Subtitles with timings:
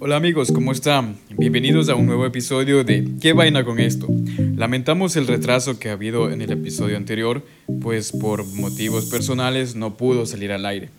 [0.00, 1.16] Hola amigos, ¿cómo están?
[1.30, 4.08] Bienvenidos a un nuevo episodio de ¿Qué vaina con esto?
[4.56, 7.42] Lamentamos el retraso que ha habido en el episodio anterior,
[7.80, 10.90] pues por motivos personales no pudo salir al aire.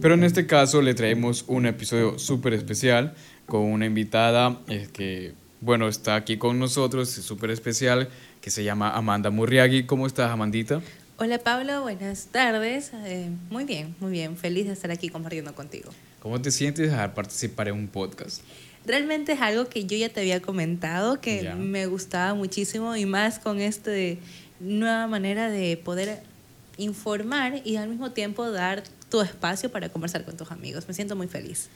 [0.00, 3.14] Pero en este caso le traemos un episodio súper especial
[3.46, 8.08] con una invitada eh, que, bueno, está aquí con nosotros, es súper especial,
[8.40, 9.84] que se llama Amanda Murriagui.
[9.84, 10.80] ¿Cómo estás, Amandita?
[11.16, 12.92] Hola Pablo, buenas tardes.
[13.04, 14.36] Eh, muy bien, muy bien.
[14.36, 15.90] Feliz de estar aquí compartiendo contigo.
[16.24, 18.40] ¿Cómo te sientes al participar en un podcast?
[18.86, 23.38] Realmente es algo que yo ya te había comentado, que me gustaba muchísimo y más
[23.38, 23.90] con esta
[24.58, 26.22] nueva manera de poder
[26.78, 30.88] informar y al mismo tiempo dar tu espacio para conversar con tus amigos.
[30.88, 31.68] Me siento muy feliz.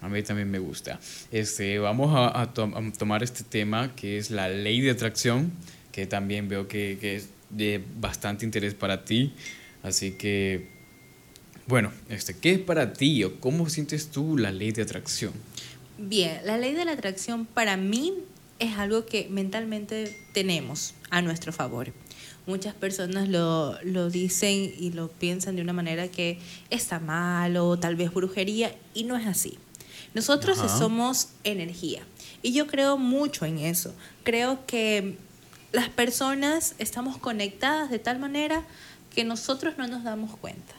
[0.00, 0.98] A mí también me gusta.
[1.30, 2.50] Este, vamos a,
[2.96, 5.52] tomar este tema que es la ley de atracción,
[5.92, 9.34] que también veo que, que es de bastante interés para ti.
[9.82, 10.77] Así que
[11.68, 15.34] bueno, este, ¿qué es para ti o cómo sientes tú la ley de atracción?
[15.98, 18.14] Bien, la ley de la atracción para mí
[18.58, 21.92] es algo que mentalmente tenemos a nuestro favor.
[22.46, 26.38] Muchas personas lo, lo dicen y lo piensan de una manera que
[26.70, 29.58] está mal o tal vez brujería y no es así.
[30.14, 32.02] Nosotros somos energía
[32.42, 33.94] y yo creo mucho en eso.
[34.24, 35.18] Creo que
[35.72, 38.64] las personas estamos conectadas de tal manera
[39.14, 40.77] que nosotros no nos damos cuenta.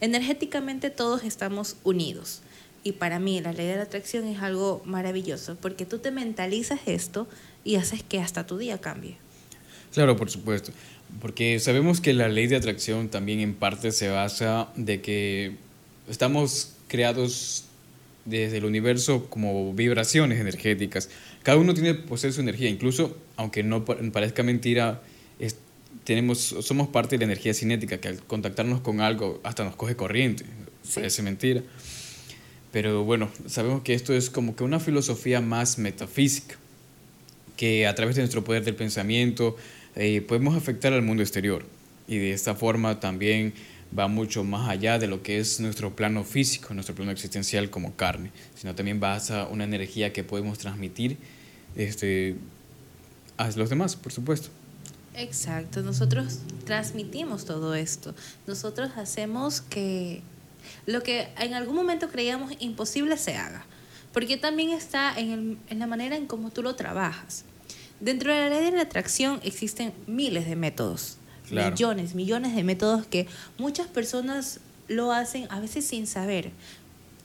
[0.00, 2.40] Energéticamente todos estamos unidos.
[2.82, 6.80] Y para mí la ley de la atracción es algo maravilloso, porque tú te mentalizas
[6.86, 7.28] esto
[7.62, 9.16] y haces que hasta tu día cambie.
[9.92, 10.72] Claro, por supuesto.
[11.20, 15.56] Porque sabemos que la ley de atracción también en parte se basa de que
[16.08, 17.64] estamos creados
[18.24, 21.10] desde el universo como vibraciones energéticas.
[21.42, 25.02] Cada uno tiene posee su energía, incluso aunque no parezca mentira,
[26.04, 29.96] tenemos, somos parte de la energía cinética, que al contactarnos con algo hasta nos coge
[29.96, 30.44] corriente.
[30.94, 31.62] Parece mentira.
[32.72, 36.56] Pero bueno, sabemos que esto es como que una filosofía más metafísica,
[37.56, 39.56] que a través de nuestro poder del pensamiento
[39.96, 41.64] eh, podemos afectar al mundo exterior.
[42.06, 43.52] Y de esta forma también
[43.96, 47.96] va mucho más allá de lo que es nuestro plano físico, nuestro plano existencial como
[47.96, 51.18] carne, sino también va a una energía que podemos transmitir
[51.76, 52.36] este,
[53.36, 54.50] a los demás, por supuesto.
[55.14, 58.14] Exacto, nosotros transmitimos todo esto.
[58.46, 60.22] Nosotros hacemos que
[60.86, 63.64] lo que en algún momento creíamos imposible se haga.
[64.12, 67.44] Porque también está en, la manera en cómo tú lo trabajas.
[68.00, 71.18] Dentro de la ley de la atracción existen miles de métodos,
[71.50, 73.26] millones, millones de métodos que
[73.58, 76.50] muchas personas lo hacen a veces sin saber.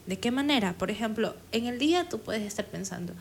[0.06, 0.74] ¿De qué manera?
[0.78, 3.14] Por ejemplo, en el día tú puedes estar pensando,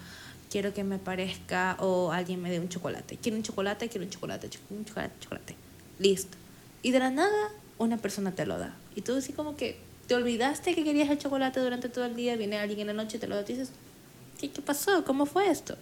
[0.54, 3.18] quiero que me parezca o alguien me dé un chocolate.
[3.20, 5.56] Quiero un chocolate, quiero un chocolate, un chocolate, chocolate.
[5.98, 6.38] Listo.
[6.80, 8.72] Y de la nada una persona te lo da.
[8.94, 12.36] Y tú así como que te olvidaste que querías el chocolate durante todo el día,
[12.36, 13.70] viene alguien en la noche y te lo da y dices,
[14.40, 15.04] ¿qué, qué pasó?
[15.04, 15.76] ¿Cómo fue esto?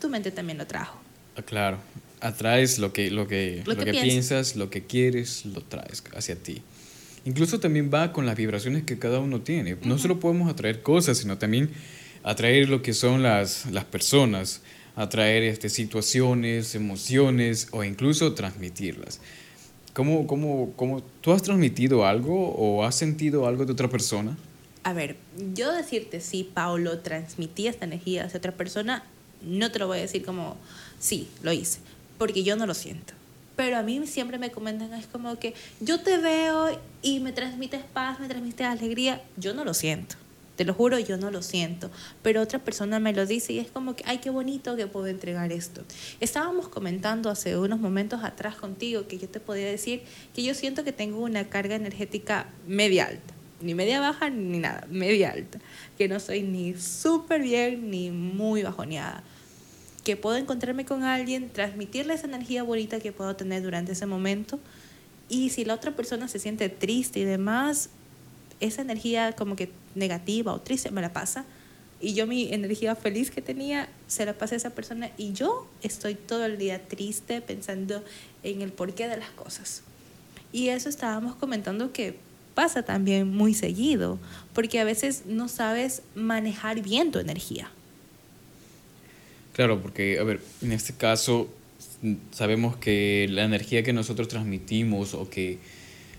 [0.00, 0.96] Tu mente también lo trajo.
[1.36, 1.78] Ah, claro,
[2.20, 4.54] atraes lo que, lo que, lo, que, piensas.
[4.54, 6.62] lo que quieres, lo traes hacia ti.
[7.24, 9.76] Incluso también va con las vibraciones que cada uno tiene.
[9.82, 11.70] No solo podemos atraer cosas, sino también
[12.24, 14.62] atraer lo que son las, las personas,
[14.96, 19.20] atraer este, situaciones, emociones o incluso transmitirlas.
[19.92, 24.36] ¿Cómo, cómo, cómo, ¿Tú has transmitido algo o has sentido algo de otra persona?
[24.82, 25.16] A ver,
[25.54, 29.04] yo decirte si Paulo transmitía esta energía hacia otra persona,
[29.42, 30.56] no te lo voy a decir como
[30.98, 31.78] sí, lo hice,
[32.18, 33.14] porque yo no lo siento.
[33.56, 37.82] Pero a mí siempre me comentan, es como que yo te veo y me transmites
[37.84, 40.16] paz, me transmites alegría, yo no lo siento.
[40.56, 41.90] Te lo juro, yo no lo siento,
[42.22, 45.08] pero otra persona me lo dice y es como que, ay, qué bonito que puedo
[45.08, 45.82] entregar esto.
[46.20, 50.84] Estábamos comentando hace unos momentos atrás contigo que yo te podía decir que yo siento
[50.84, 55.58] que tengo una carga energética media alta, ni media baja ni nada, media alta,
[55.98, 59.24] que no soy ni súper bien ni muy bajoneada,
[60.04, 64.60] que puedo encontrarme con alguien, transmitirle esa energía bonita que puedo tener durante ese momento.
[65.28, 67.88] Y si la otra persona se siente triste y demás,
[68.60, 71.44] esa energía como que negativa o triste me la pasa
[72.00, 75.66] y yo mi energía feliz que tenía se la pasa a esa persona y yo
[75.82, 78.04] estoy todo el día triste pensando
[78.42, 79.82] en el porqué de las cosas.
[80.52, 82.16] Y eso estábamos comentando que
[82.54, 84.18] pasa también muy seguido,
[84.52, 87.70] porque a veces no sabes manejar bien tu energía.
[89.54, 91.48] Claro, porque, a ver, en este caso
[92.32, 95.58] sabemos que la energía que nosotros transmitimos o que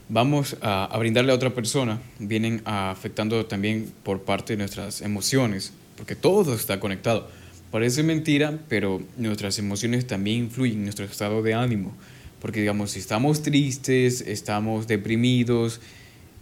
[0.10, 6.16] vamos a, brindarle a otra persona, vienen afectando también por parte de nuestras emociones, porque
[6.16, 7.30] todo está conectado.
[7.72, 11.94] Parece mentira, pero nuestras emociones también influyen en nuestro estado de ánimo,
[12.42, 15.82] porque digamos, si estamos tristes, estamos deprimidos,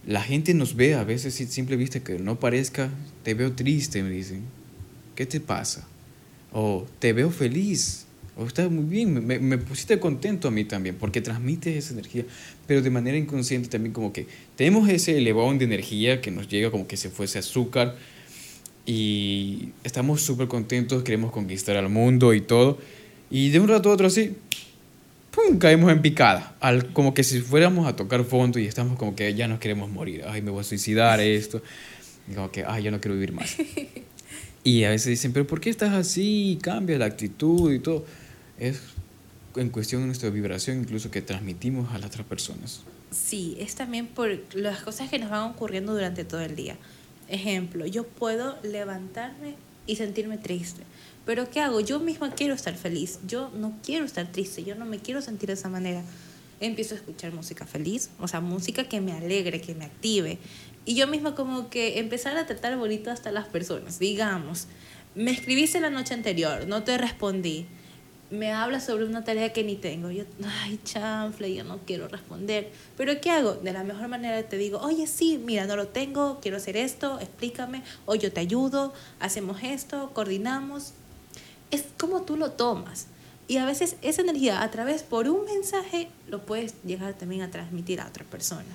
[0.06, 2.90] la gente nos ve a veces sin simple vista que no parezca,
[3.24, 4.44] te veo triste, me dicen.
[5.16, 5.86] ¿qué te pasa?
[6.52, 10.96] O te veo feliz, o estás muy bien, me, me pusiste contento a mí también,
[10.96, 12.26] porque transmites esa energía,
[12.66, 14.26] pero de manera inconsciente también como que
[14.56, 17.96] tenemos ese elevón de energía que nos llega como que se fuese azúcar
[18.86, 22.80] y estamos súper contentos, queremos conquistar al mundo y todo,
[23.30, 24.36] y de un rato a otro así,
[25.32, 25.60] ¡pum!
[25.60, 29.34] caemos en picada, al, como que si fuéramos a tocar fondo y estamos como que
[29.36, 31.62] ya nos queremos morir, ay, me voy a suicidar esto,
[32.30, 33.58] y como que, ay, ya no quiero vivir más.
[34.64, 36.58] Y a veces dicen, pero ¿por qué estás así?
[36.62, 38.06] Cambia la actitud y todo.
[38.64, 38.80] Es
[39.58, 42.84] en cuestión nuestra vibración incluso que transmitimos a las otras personas.
[43.12, 46.78] Sí, es también por las cosas que nos van ocurriendo durante todo el día.
[47.28, 49.56] Ejemplo, yo puedo levantarme
[49.86, 50.84] y sentirme triste.
[51.26, 51.82] Pero ¿qué hago?
[51.82, 53.20] Yo misma quiero estar feliz.
[53.28, 54.64] Yo no quiero estar triste.
[54.64, 56.02] Yo no me quiero sentir de esa manera.
[56.62, 60.38] Empiezo a escuchar música feliz, o sea, música que me alegre, que me active.
[60.86, 64.00] Y yo misma como que empezar a tratar bonito hasta las personas.
[64.00, 64.68] Digamos,
[65.16, 67.68] me escribiste la noche anterior, no te respondí.
[68.34, 70.10] Me hablas sobre una tarea que ni tengo.
[70.10, 70.24] Yo,
[70.64, 72.72] ay, chanfle, yo no quiero responder.
[72.98, 73.54] Pero ¿qué hago?
[73.54, 77.20] De la mejor manera te digo, oye, sí, mira, no lo tengo, quiero hacer esto,
[77.20, 80.94] explícame, o yo te ayudo, hacemos esto, coordinamos.
[81.70, 83.06] Es como tú lo tomas.
[83.48, 87.52] Y a veces esa energía a través por un mensaje lo puedes llegar también a
[87.52, 88.66] transmitir a otra persona.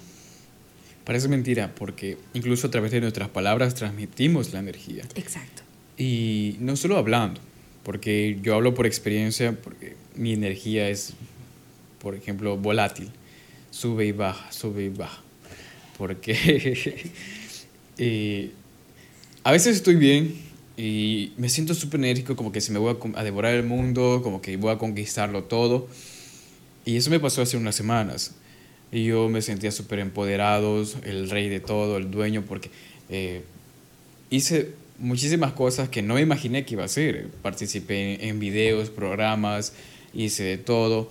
[1.04, 5.02] Parece mentira porque incluso a través de nuestras palabras transmitimos la energía.
[5.16, 5.62] Exacto.
[5.96, 7.40] Y no solo hablando,
[7.88, 11.14] porque yo hablo por experiencia, porque mi energía es,
[12.02, 13.10] por ejemplo, volátil.
[13.70, 15.22] Sube y baja, sube y baja.
[15.96, 16.92] Porque
[17.96, 18.50] eh,
[19.42, 20.34] a veces estoy bien
[20.76, 24.20] y me siento súper enérgico, como que se me voy a, a devorar el mundo,
[24.22, 25.88] como que voy a conquistarlo todo.
[26.84, 28.34] Y eso me pasó hace unas semanas.
[28.92, 32.70] Y yo me sentía súper empoderado, el rey de todo, el dueño, porque
[33.08, 33.44] eh,
[34.28, 37.28] hice muchísimas cosas que no me imaginé que iba a hacer.
[37.42, 39.72] Participé en videos, programas,
[40.12, 41.10] hice de todo.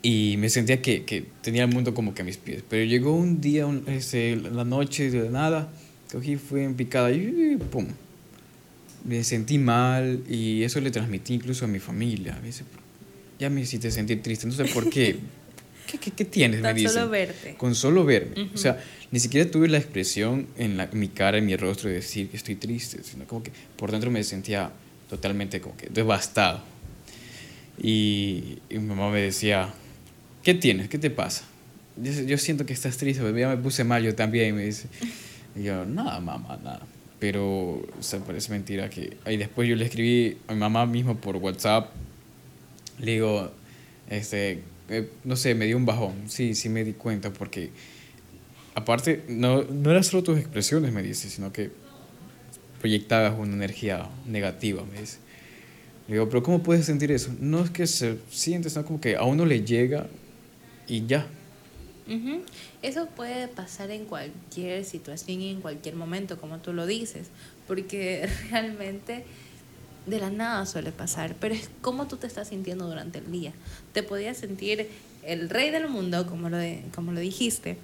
[0.00, 2.62] Y me sentía que, que tenía el mundo como que a mis pies.
[2.68, 3.84] Pero llegó un día, un,
[4.52, 5.72] la noche, de nada,
[6.12, 7.86] cogí, fui en picada y ¡pum!
[9.04, 12.38] Me sentí mal y eso le transmití incluso a mi familia.
[13.38, 15.18] Ya me hiciste sentir triste, no sé por qué.
[15.90, 16.60] ¿Qué, qué, qué tienes?
[16.60, 16.92] Con me dicen.
[16.92, 17.54] solo verte.
[17.54, 18.50] Con solo verme.
[18.54, 18.78] O sea,
[19.10, 22.28] ni siquiera tuve la expresión en, la, en mi cara, en mi rostro de decir
[22.28, 24.70] que estoy triste, sino como que por dentro me sentía
[25.08, 26.60] totalmente como que devastado.
[27.82, 29.72] Y, y mi mamá me decía,
[30.42, 30.88] ¿qué tienes?
[30.88, 31.44] ¿Qué te pasa?
[31.96, 34.88] Yo, yo siento que estás triste, pero ya me puse mal yo también, me dice.
[35.56, 36.82] Y yo, nada, mamá, nada.
[37.18, 39.16] Pero, o sea, parece mentira que...
[39.24, 41.90] Ahí después yo le escribí a mi mamá mismo por WhatsApp,
[43.00, 43.50] le digo,
[44.10, 46.14] este, eh, no sé, me dio un bajón.
[46.28, 47.70] Sí, sí me di cuenta porque,
[48.74, 51.70] aparte, no, no eran solo tus expresiones, me dice, sino que
[52.80, 55.18] proyectabas una energía negativa, me dice.
[56.06, 57.34] Le digo, pero ¿cómo puedes sentir eso?
[57.38, 60.06] No es que se siente, sino como que a uno le llega
[60.86, 61.26] y ya.
[62.80, 67.28] Eso puede pasar en cualquier situación y en cualquier momento, como tú lo dices,
[67.66, 69.24] porque realmente
[70.10, 73.52] de la nada suele pasar, pero es cómo tú te estás sintiendo durante el día.
[73.92, 74.88] Te podías sentir
[75.24, 77.76] el rey del mundo, como lo, de- como lo dijiste,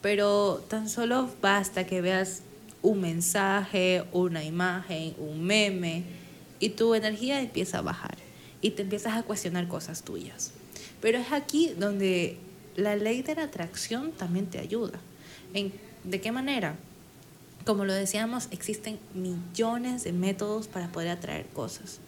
[0.00, 2.42] pero tan solo basta que veas
[2.82, 6.04] un mensaje, una imagen, un meme,
[6.58, 8.16] y tu energía empieza a bajar
[8.60, 10.52] y te empiezas a cuestionar cosas tuyas.
[11.00, 12.36] Pero es aquí donde
[12.76, 14.98] la ley de la atracción también te ayuda.
[15.54, 15.72] ¿En,
[16.04, 16.76] ¿De qué manera?
[17.64, 22.00] Como lo decíamos, existen millones de métodos para poder atraer cosas,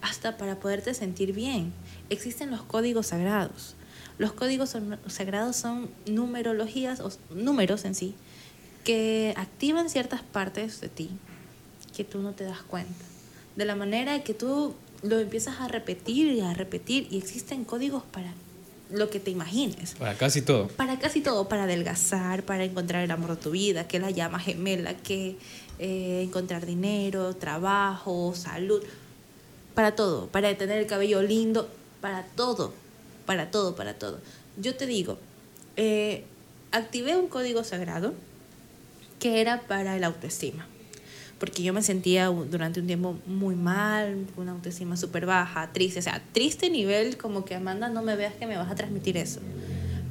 [0.00, 1.72] hasta para poderte sentir bien.
[2.08, 3.74] Existen los códigos sagrados.
[4.18, 4.74] Los códigos
[5.08, 8.14] sagrados son numerologías o números en sí
[8.84, 11.10] que activan ciertas partes de ti
[11.94, 13.04] que tú no te das cuenta.
[13.56, 18.04] De la manera que tú lo empiezas a repetir y a repetir y existen códigos
[18.04, 18.32] para
[18.90, 19.94] lo que te imagines.
[19.94, 20.68] Para casi todo.
[20.68, 24.38] Para casi todo, para adelgazar, para encontrar el amor de tu vida, que la llama
[24.38, 25.36] gemela, que
[25.78, 28.82] eh, encontrar dinero, trabajo, salud,
[29.74, 31.68] para todo, para tener el cabello lindo,
[32.00, 32.72] para todo,
[33.26, 34.20] para todo, para todo.
[34.56, 35.18] Yo te digo,
[35.76, 36.24] eh,
[36.72, 38.14] activé un código sagrado
[39.18, 40.66] que era para la autoestima,
[41.38, 45.98] porque yo me sentía durante un tiempo muy mal, con una autoestima súper baja, triste,
[45.98, 49.16] o sea, triste nivel como que Amanda no me veas que me vas a transmitir
[49.16, 49.40] eso.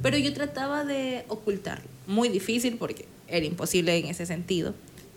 [0.02, 4.74] Pero yo trataba de ocultarlo, muy difícil porque era imposible en ese sentido,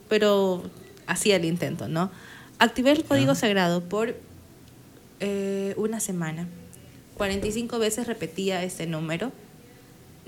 [0.07, 0.63] pero
[1.05, 2.09] hacía el intento, ¿no?
[2.57, 3.41] Activé el código Ajá.
[3.41, 4.15] sagrado por
[5.19, 6.47] eh, una semana.
[7.17, 9.31] 45 veces repetía ese número.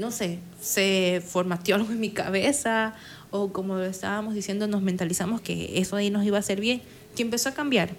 [0.01, 2.95] No sé, se formateó algo en mi cabeza
[3.29, 6.81] o como lo estábamos diciendo, nos mentalizamos que eso ahí nos iba a hacer bien.
[7.15, 7.91] que empezó a cambiar.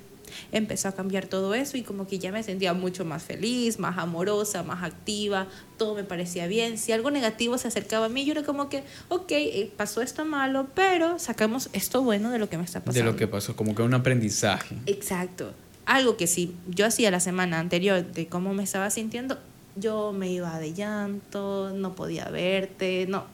[0.51, 3.99] Empezó a cambiar todo eso y como que ya me sentía mucho más feliz, más
[3.99, 5.47] amorosa, más activa,
[5.79, 6.77] todo me parecía bien.
[6.77, 10.25] Si algo negativo se acercaba a mí, yo era como que, ok, eh, pasó esto
[10.25, 12.99] malo, pero sacamos esto bueno de lo que me está pasando.
[12.99, 14.75] De lo que pasó, como que un aprendizaje.
[14.87, 15.53] Exacto.
[15.85, 19.39] Algo que si yo hacía la semana anterior de cómo me estaba sintiendo,
[19.77, 23.25] yo me iba de llanto, no podía verte, no,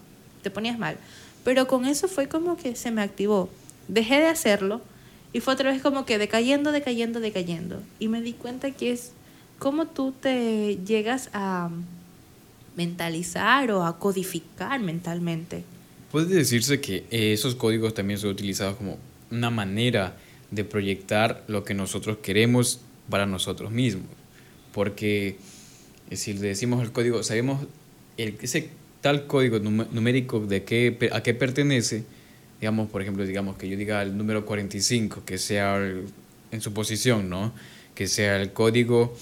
[0.42, 0.97] te ponías mal.
[1.45, 3.49] Pero con eso fue como que se me activó.
[3.88, 4.80] Dejé de hacerlo
[5.33, 7.83] y fue otra vez como que decayendo, decayendo, decayendo.
[7.99, 9.12] Y me di cuenta que es
[9.59, 11.71] cómo tú te llegas a
[12.76, 15.64] mentalizar o a codificar mentalmente.
[16.12, 18.99] Puede decirse que esos códigos también son utilizados como
[19.30, 20.16] una manera
[20.50, 22.80] de proyectar lo que nosotros queremos
[23.11, 24.07] para nosotros mismos.
[24.73, 25.37] Porque
[26.17, 27.67] si le decimos el código, sabemos
[28.17, 32.05] el, ese tal código numérico de qué, a qué pertenece,
[32.61, 35.79] digamos, por ejemplo, digamos que yo diga el número 45, que sea
[36.50, 37.53] en su posición, ¿no?
[37.95, 39.17] Que sea el código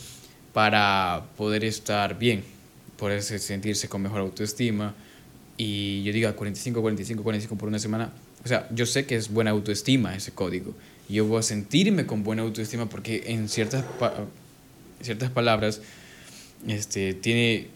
[0.53, 2.43] para poder estar bien,
[2.97, 4.95] poder sentirse con mejor autoestima.
[5.59, 8.13] Y yo diga 45, 45, 45 por una semana.
[8.45, 10.75] O sea, yo sé que es buena autoestima ese código.
[11.09, 13.85] Yo voy a sentirme con buena autoestima porque en ciertas,
[15.01, 15.81] ciertas palabras
[16.67, 17.69] este, tiene,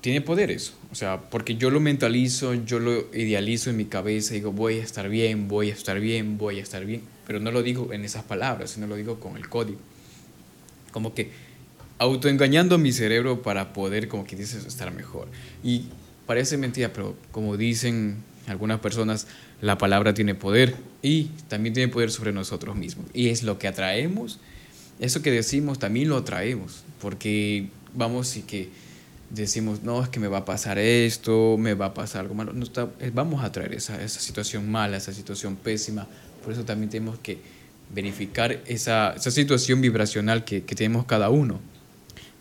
[0.00, 0.74] tiene poder eso.
[0.90, 4.82] O sea, porque yo lo mentalizo, yo lo idealizo en mi cabeza, digo, voy a
[4.82, 8.04] estar bien, voy a estar bien, voy a estar bien, pero no lo digo en
[8.04, 9.78] esas palabras, sino lo digo con el código.
[10.92, 11.30] Como que
[11.98, 15.28] autoengañando mi cerebro para poder, como que dices, estar mejor.
[15.62, 15.84] Y
[16.26, 19.26] parece mentira, pero como dicen algunas personas,
[19.60, 23.06] la palabra tiene poder y también tiene poder sobre nosotros mismos.
[23.12, 24.38] Y es lo que atraemos,
[25.00, 28.70] eso que decimos también lo atraemos, porque vamos y que
[29.30, 32.52] decimos, no, es que me va a pasar esto, me va a pasar algo malo.
[32.52, 36.06] No está, eh, vamos a traer esa, esa situación mala, esa situación pésima.
[36.42, 37.38] Por eso también tenemos que
[37.94, 41.60] verificar esa, esa situación vibracional que, que, tenemos cada uno.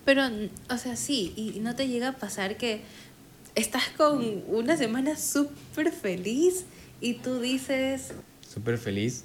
[0.06, 0.24] Pero,
[0.70, 2.82] o sea, sí, y no te llega a pasar que
[3.56, 6.66] estás con una semana súper feliz
[7.02, 8.14] y tú dices...
[8.48, 9.24] Súper feliz.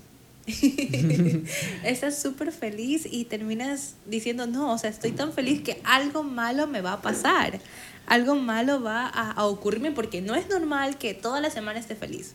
[1.85, 6.67] Estás súper feliz y terminas diciendo, no, o sea, estoy tan feliz que algo malo
[6.67, 7.61] me va a pasar.
[8.07, 11.95] Algo malo va a, a ocurrirme porque no es normal que toda la semana esté
[11.95, 12.33] feliz.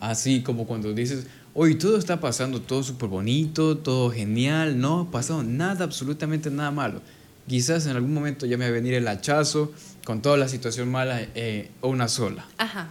[0.00, 5.10] Así como cuando dices, hoy todo está pasando, todo súper bonito, todo genial, no ha
[5.10, 7.02] pasado nada, absolutamente nada malo.
[7.48, 9.72] Quizás en algún momento ya me va a venir el hachazo
[10.04, 12.46] con toda la situación mala eh, o una sola.
[12.58, 12.90] Ajá.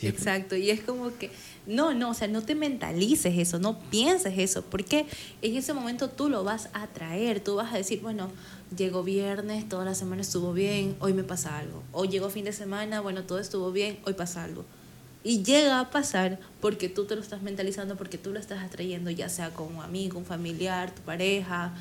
[0.00, 1.30] Exacto, y es como que
[1.68, 5.04] no, no, o sea, no te mentalices eso, no pienses eso, porque
[5.42, 8.30] en ese momento tú lo vas a traer, tú vas a decir, bueno,
[8.74, 11.82] llegó viernes, toda la semana estuvo bien, hoy me pasa algo.
[11.92, 14.64] O llegó fin de semana, bueno, todo estuvo bien, hoy pasa algo.
[15.22, 19.10] Y llega a pasar porque tú te lo estás mentalizando, porque tú lo estás atrayendo,
[19.10, 21.74] ya sea con un amigo, un familiar, tu pareja,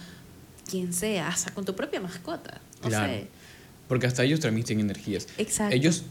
[0.69, 2.59] quien sea, hasta con tu propia mascota.
[2.81, 3.13] claro.
[3.87, 5.29] Porque hasta ellos transmiten energías.
[5.37, 5.73] Exacto.
[5.73, 6.03] Ellos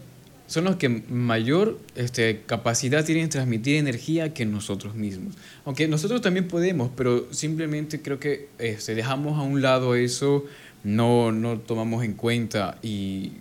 [0.46, 5.34] son los que mayor este, capacidad tienen de transmitir energía que nosotros mismos.
[5.64, 10.44] Aunque nosotros también podemos, pero simplemente creo que este, dejamos a un lado eso,
[10.84, 13.32] no, no tomamos en cuenta y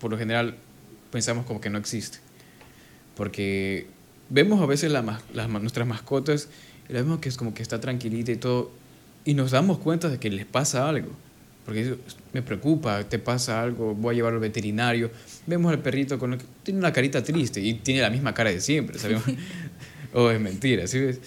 [0.00, 0.56] por lo general
[1.10, 2.18] pensamos como que no existe.
[3.16, 3.86] Porque
[4.30, 5.04] vemos a veces las,
[5.48, 6.48] nuestras mascotas
[6.88, 8.70] y vemos que es como que está tranquilita y todo,
[9.26, 11.10] y nos damos cuenta de que les pasa algo
[11.64, 11.96] porque
[12.32, 15.10] me preocupa, te pasa algo, voy a llevarlo al veterinario.
[15.46, 18.98] Vemos al perrito con tiene una carita triste y tiene la misma cara de siempre,
[18.98, 19.24] ¿sabemos?
[20.14, 21.20] o es mentira, ¿sí ves?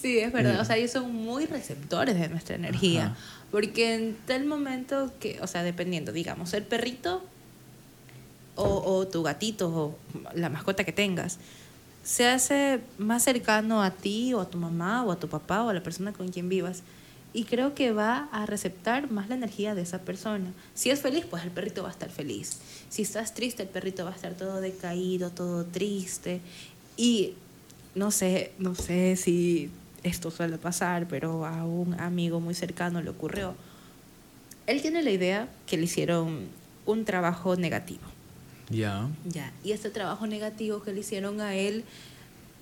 [0.00, 3.14] Sí, es verdad, o sea, ellos son muy receptores de nuestra energía,
[3.50, 7.22] porque en tal momento que, o sea, dependiendo, digamos, el perrito
[8.56, 9.98] o, o tu gatito o
[10.34, 11.38] la mascota que tengas,
[12.02, 15.68] se hace más cercano a ti o a tu mamá o a tu papá o
[15.68, 16.82] a la persona con quien vivas
[17.34, 20.52] y creo que va a receptar más la energía de esa persona.
[20.72, 22.60] Si es feliz, pues el perrito va a estar feliz.
[22.88, 26.40] Si estás triste, el perrito va a estar todo decaído, todo triste.
[26.96, 27.34] Y
[27.96, 29.68] no sé, no sé si
[30.04, 33.56] esto suele pasar, pero a un amigo muy cercano le ocurrió.
[34.68, 36.46] Él tiene la idea que le hicieron
[36.86, 38.04] un trabajo negativo.
[38.70, 39.08] Ya.
[39.28, 39.52] Ya.
[39.64, 41.84] Y este trabajo negativo que le hicieron a él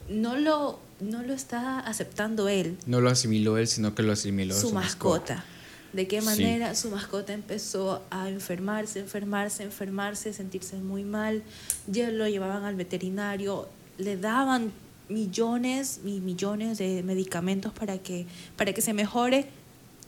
[0.09, 2.79] no lo, no lo está aceptando él.
[2.87, 5.45] No lo asimiló él, sino que lo asimiló su, mascota.
[5.93, 11.43] ¿De qué manera su mascota empezó a enfermarse, enfermarse, enfermarse, sentirse muy mal?
[11.87, 13.69] Ya lo llevaban al veterinario,
[13.99, 14.73] le daban
[15.09, 19.47] millones y millones de medicamentos para que, para que se mejore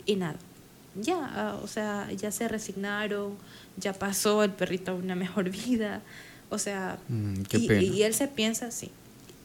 [0.06, 0.38] y nada.
[0.94, 3.36] Ya, ah, o sea, ya se resignaron,
[3.76, 6.02] ya pasó el perrito a una mejor vida.
[6.48, 8.90] O sea, mm, y, y, él se piensa así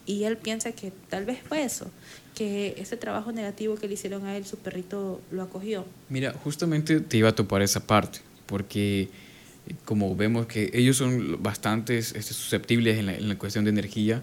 [0.06, 1.90] Y él piensa que tal vez fue eso,
[2.34, 5.84] que ese trabajo negativo que le hicieron a él, su perrito lo acogió.
[6.08, 9.08] Mira, justamente te iba a topar esa parte, porque
[9.84, 14.22] como vemos que ellos son bastante este, susceptibles en la, en la cuestión de energía,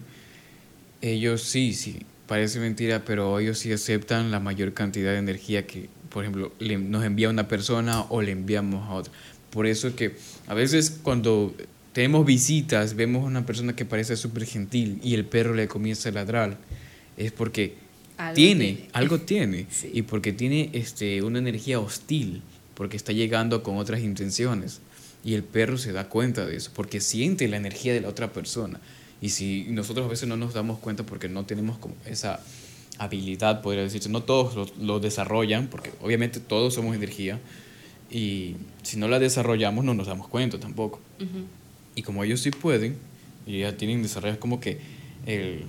[1.02, 5.90] ellos sí, sí, parece mentira, pero ellos sí aceptan la mayor cantidad de energía que,
[6.10, 9.14] por ejemplo, nos envía una persona o le enviamos a otra.
[9.52, 10.16] Por eso es que
[10.48, 11.56] a veces cuando
[11.98, 16.10] tenemos visitas, vemos a una persona que parece súper gentil y el perro le comienza
[16.10, 16.60] a ladrar,
[17.18, 17.74] es porque
[18.36, 22.44] tiene, algo tiene, y porque tiene este, una energía hostil,
[22.76, 24.80] porque está llegando con otras intenciones.
[25.26, 28.32] Y el perro se da cuenta de eso, porque siente la energía de la otra
[28.32, 28.80] persona.
[29.20, 32.42] Y si nosotros a veces no nos damos cuenta porque no tenemos como esa
[33.00, 37.40] habilidad, podría decirse, no todos lo, desarrollan, porque obviamente todos somos energía,
[38.12, 41.02] y si no la desarrollamos no nos damos cuenta tampoco.
[41.98, 42.96] Y como ellos sí pueden,
[43.48, 44.78] y ya tienen desarrollado como que
[45.26, 45.64] el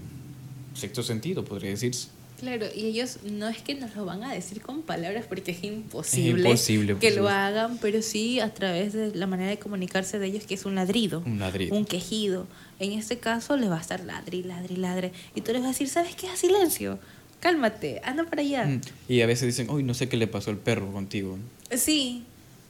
[0.75, 2.09] sexto sentido, podría decirse.
[2.39, 5.65] Claro, y ellos no es que nos lo van a decir con palabras porque es
[5.65, 6.55] imposible,
[7.01, 10.55] que lo hagan, pero sí a través de la manera de comunicarse de ellos, que
[10.55, 11.75] es un ladrido, un, ladrido.
[11.75, 12.47] un quejido.
[12.79, 15.13] En este caso le va a estar ladri, ladri, ladre.
[15.35, 16.29] Y tú les vas a decir, ¿sabes qué?
[16.29, 16.99] A silencio,
[17.41, 18.67] cálmate, anda para allá.
[18.67, 21.39] Mm, y a veces dicen, uy, no sé qué le pasó al perro contigo.
[21.75, 22.23] Sí,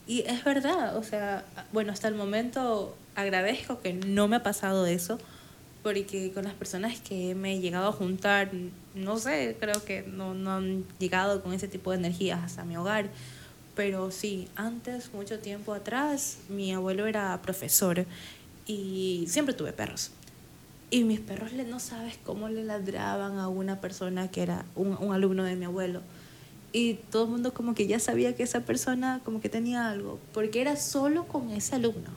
[0.07, 4.85] y es verdad, o sea, bueno, hasta el momento agradezco que no me ha pasado
[4.85, 5.19] eso
[5.83, 8.51] porque con las personas que me he llegado a juntar,
[8.95, 12.75] no sé, creo que no, no han llegado con ese tipo de energías hasta mi
[12.75, 13.09] hogar.
[13.75, 18.05] Pero sí, antes, mucho tiempo atrás, mi abuelo era profesor
[18.65, 20.11] y siempre tuve perros.
[20.91, 25.13] Y mis perros no sabes cómo le ladraban a una persona que era un, un
[25.13, 26.01] alumno de mi abuelo.
[26.73, 30.19] Y todo el mundo como que ya sabía que esa persona como que tenía algo,
[30.33, 32.09] porque era solo con ese alumno,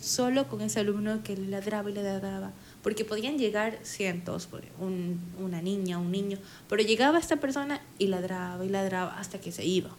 [0.00, 2.52] solo con ese alumno que le ladraba y le ladraba
[2.82, 6.38] porque podían llegar cientos, un, una niña, un niño,
[6.68, 9.90] pero llegaba esta persona y ladraba y ladraba hasta que se iba.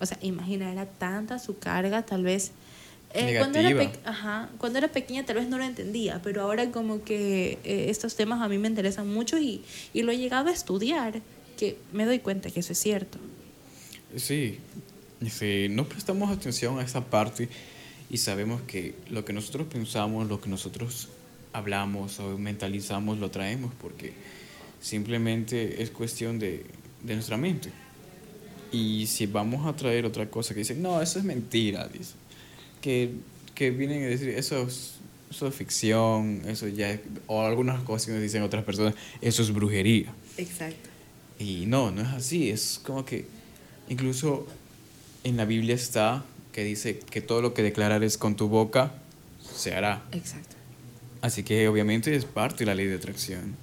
[0.00, 2.52] O sea, imagina, era tanta su carga, tal vez...
[3.14, 7.04] Eh, cuando, era Ajá, cuando era pequeña tal vez no lo entendía, pero ahora como
[7.04, 9.62] que eh, estos temas a mí me interesan mucho y,
[9.94, 11.22] y lo he llegado a estudiar,
[11.56, 13.18] que me doy cuenta que eso es cierto.
[14.16, 14.58] Sí,
[15.30, 17.48] sí, no prestamos atención a esa parte
[18.10, 21.08] y sabemos que lo que nosotros pensamos, lo que nosotros
[21.52, 24.12] hablamos o mentalizamos, lo traemos, porque
[24.80, 26.64] simplemente es cuestión de,
[27.02, 27.70] de nuestra mente.
[28.72, 32.14] Y si vamos a traer otra cosa que dicen, no, eso es mentira, dice,
[32.80, 33.12] que,
[33.54, 34.94] que vienen a decir, eso es,
[35.30, 40.12] eso es ficción, eso ya, o algunas cosas que dicen otras personas, eso es brujería.
[40.36, 40.90] Exacto.
[41.38, 43.26] Y no, no es así, es como que
[43.88, 44.46] incluso
[45.24, 46.24] en la Biblia está
[46.56, 48.94] que dice que todo lo que declarares con tu boca
[49.54, 50.02] se hará.
[50.10, 50.56] Exacto.
[51.20, 53.54] Así que obviamente es parte de la ley de atracción.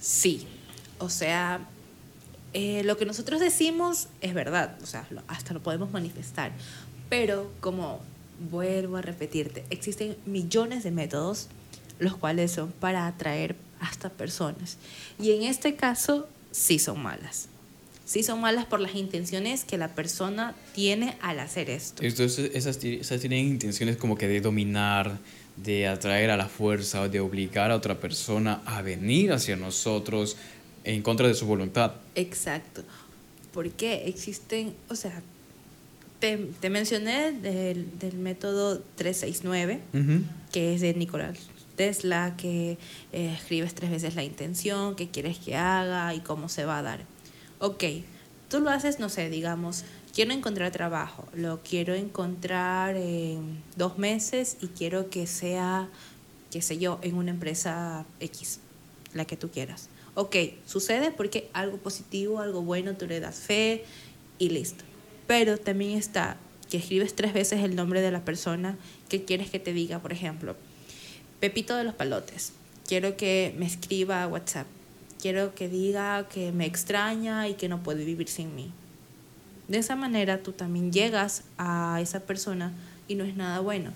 [0.00, 0.46] Sí,
[0.98, 1.66] o sea,
[2.52, 6.52] eh, lo que nosotros decimos es verdad, o sea, hasta lo podemos manifestar,
[7.08, 8.00] pero como
[8.48, 11.48] vuelvo a repetirte, existen millones de métodos
[11.98, 14.78] los cuales son para atraer hasta personas.
[15.18, 17.48] Y en este caso sí son malas.
[18.04, 22.02] Sí son malas por las intenciones que la persona tiene al hacer esto.
[22.02, 25.18] Entonces esas, esas tienen intenciones como que de dominar,
[25.56, 30.36] de atraer a la fuerza o de obligar a otra persona a venir hacia nosotros
[30.84, 31.92] en contra de su voluntad.
[32.14, 32.82] Exacto.
[33.52, 35.22] Porque existen, o sea,
[36.18, 39.80] te, te mencioné del, del, método 369,
[40.52, 41.38] que es de Nicolás
[41.76, 42.78] Tesla, que
[43.12, 46.82] eh, escribes tres veces la intención, qué quieres que haga y cómo se va a
[46.82, 47.13] dar.
[47.58, 47.84] Ok,
[48.48, 54.56] tú lo haces, no sé, digamos, quiero encontrar trabajo, lo quiero encontrar en dos meses
[54.60, 55.88] y quiero que sea,
[56.50, 58.60] qué sé yo, en una empresa X,
[59.12, 59.88] la que tú quieras.
[60.14, 60.36] Ok,
[60.66, 63.84] sucede porque algo positivo, algo bueno, tú le das fe
[64.38, 64.84] y listo.
[65.26, 66.36] Pero también está
[66.70, 68.76] que escribes tres veces el nombre de la persona
[69.08, 70.56] que quieres que te diga, por ejemplo,
[71.40, 72.52] Pepito de los Palotes,
[72.86, 74.66] quiero que me escriba a WhatsApp,
[75.24, 78.70] quiero que diga que me extraña y que no puede vivir sin mí
[79.68, 82.72] de esa manera tú también llegas a esa persona
[83.08, 83.92] y no es nada bueno.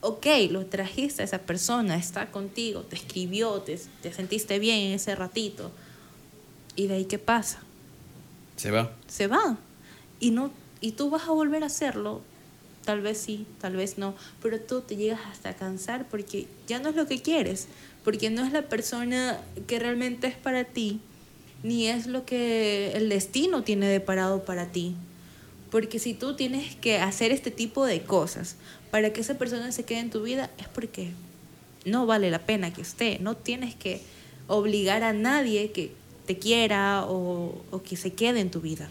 [0.00, 4.92] Ok, lo trajiste a esa persona, está contigo, te escribió, te, te sentiste bien en
[4.92, 5.70] ese ratito.
[6.76, 7.60] ¿Y de ahí qué pasa?
[8.56, 8.92] Se va.
[9.06, 9.56] Se va.
[10.20, 12.20] Y, no, y tú vas a volver a hacerlo,
[12.84, 16.90] tal vez sí, tal vez no, pero tú te llegas hasta cansar porque ya no
[16.90, 17.68] es lo que quieres,
[18.04, 21.00] porque no es la persona que realmente es para ti
[21.64, 24.94] ni es lo que el destino tiene deparado para ti.
[25.70, 28.56] Porque si tú tienes que hacer este tipo de cosas
[28.90, 31.08] para que esa persona se quede en tu vida, es porque
[31.86, 33.18] no vale la pena que esté.
[33.20, 34.02] No tienes que
[34.46, 35.92] obligar a nadie que
[36.26, 38.88] te quiera o, que se quede en tu vida.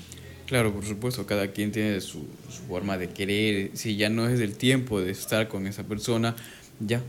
[0.47, 3.71] Claro, por supuesto, cada quien tiene su, su, forma de querer.
[3.75, 6.35] Si ya no es el tiempo de estar con esa persona,
[6.79, 7.01] ya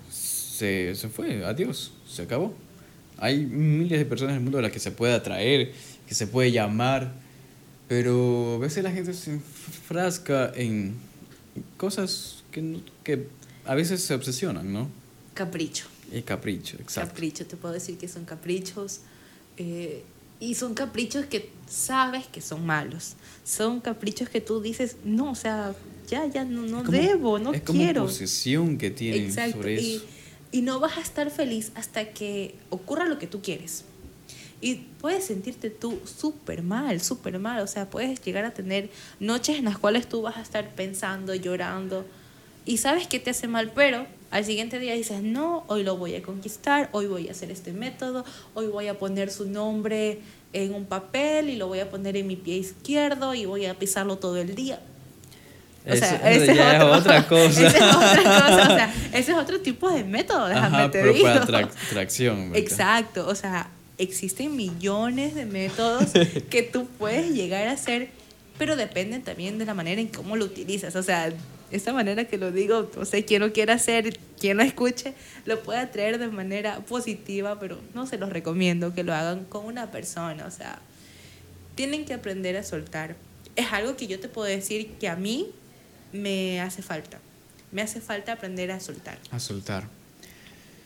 [0.54, 2.54] se, se fue, adiós, se acabó.
[3.18, 5.72] Hay miles de personas en el mundo a las que se puede atraer,
[6.06, 7.12] que se puede llamar,
[7.88, 10.94] pero a veces la gente se enfrasca en
[11.76, 13.26] cosas que, que
[13.64, 14.88] a veces se obsesionan, ¿no?
[15.34, 15.86] Capricho.
[16.12, 17.10] El capricho, exacto.
[17.10, 19.00] Capricho, te puedo decir que son caprichos.
[19.56, 20.04] Eh,
[20.38, 23.14] y son caprichos que sabes que son malos.
[23.44, 25.74] Son caprichos que tú dices, no, o sea,
[26.08, 28.02] ya, ya, no, no debo, no es quiero.
[28.02, 30.04] Como posesión que tienen sobre eso.
[30.54, 33.84] Y, no vas a estar feliz hasta que ocurra lo que tú quieres.
[34.60, 37.60] Y puedes sentirte tú súper mal, súper mal.
[37.60, 38.88] O sea, puedes llegar a tener
[39.18, 42.06] noches en las cuales tú vas a estar pensando, llorando.
[42.64, 46.14] Y sabes que te hace mal, pero al siguiente día dices, no, hoy lo voy
[46.14, 50.20] a conquistar, hoy voy a hacer este método, hoy voy a poner su nombre
[50.52, 53.78] en un papel y lo voy a poner en mi pie izquierdo y voy a
[53.78, 54.80] pisarlo todo el día.
[55.86, 57.66] O sea, ese es, otro, otra cosa.
[57.66, 61.00] Ese es otra cosa, o sea, ese es otro tipo de método, déjame Ajá, te
[61.00, 61.26] pero digo.
[61.26, 62.52] para tra tracción.
[62.52, 62.56] ¿verdad?
[62.56, 63.68] Exacto, o sea,
[63.98, 66.12] existen millones de métodos
[66.50, 68.08] que tú puedes llegar a hacer,
[68.56, 70.96] pero dependen también de la manera en cómo lo utilizas.
[70.96, 71.30] O sea,
[71.70, 75.12] esta manera que lo digo, o sea, quien lo quiera hacer, quien lo escuche,
[75.44, 79.66] lo puede traer de manera positiva, pero no se los recomiendo que lo hagan con
[79.66, 80.46] una persona.
[80.46, 80.78] O sea,
[81.74, 83.16] tienen que aprender a soltar.
[83.56, 85.50] Es algo que yo te puedo decir que a mí
[86.14, 87.18] me hace falta.
[87.72, 89.18] Me hace falta aprender a soltar.
[89.30, 89.84] A soltar.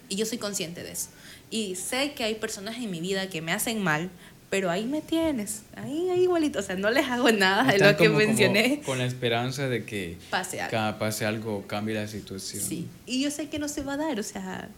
[0.08, 1.08] Y yo soy consciente de eso.
[1.50, 4.10] Y sé que hay personas en mi vida que me hacen mal,
[4.50, 6.58] pero ahí me tienes, ahí, ahí igualito.
[6.58, 8.70] O sea, no les hago nada de lo que como- mencioné.
[8.76, 10.98] como con la esperanza de que Pase algo.
[10.98, 12.62] pase algo, cambie la situación.
[12.62, 12.86] Sí.
[13.04, 14.18] Y yo sé que no se va a dar.
[14.18, 14.68] O sea,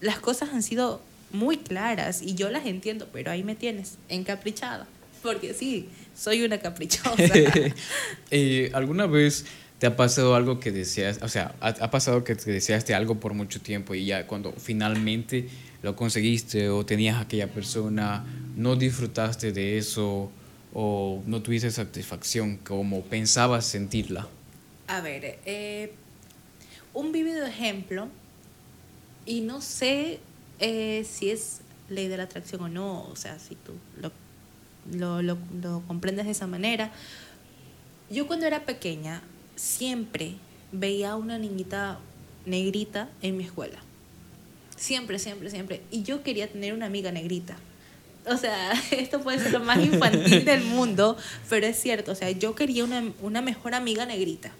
[0.00, 1.00] las cosas han sido
[1.32, 4.88] muy claras y yo las entiendo, pero ahí me tienes, encaprichada.
[5.22, 7.14] Porque sí, soy una caprichosa.
[8.32, 9.44] Eh, ¿Alguna vez
[9.80, 13.18] te ha pasado algo que deseas, o sea, ha, ha pasado que te deseaste algo
[13.18, 15.48] por mucho tiempo y ya cuando finalmente
[15.82, 18.22] lo conseguiste o tenías a aquella persona,
[18.56, 20.30] no disfrutaste de eso
[20.74, 24.28] o no tuviste satisfacción como pensabas sentirla?
[24.86, 25.94] A ver, eh,
[26.92, 28.08] un vívido ejemplo,
[29.24, 30.20] y no sé
[30.58, 34.12] eh, si es ley de la atracción o no, o sea, si tú lo,
[34.92, 36.92] lo, lo, lo comprendes de esa manera.
[38.10, 39.22] Yo cuando era pequeña
[39.56, 40.34] siempre
[40.72, 41.98] veía una niñita
[42.46, 43.78] negrita en mi escuela.
[44.76, 45.82] Siempre, siempre, siempre.
[45.90, 47.56] Y yo quería tener una amiga negrita.
[48.26, 51.16] O sea, esto puede ser lo más infantil del mundo,
[51.48, 52.12] pero es cierto.
[52.12, 54.52] O sea, yo quería una, una mejor amiga negrita.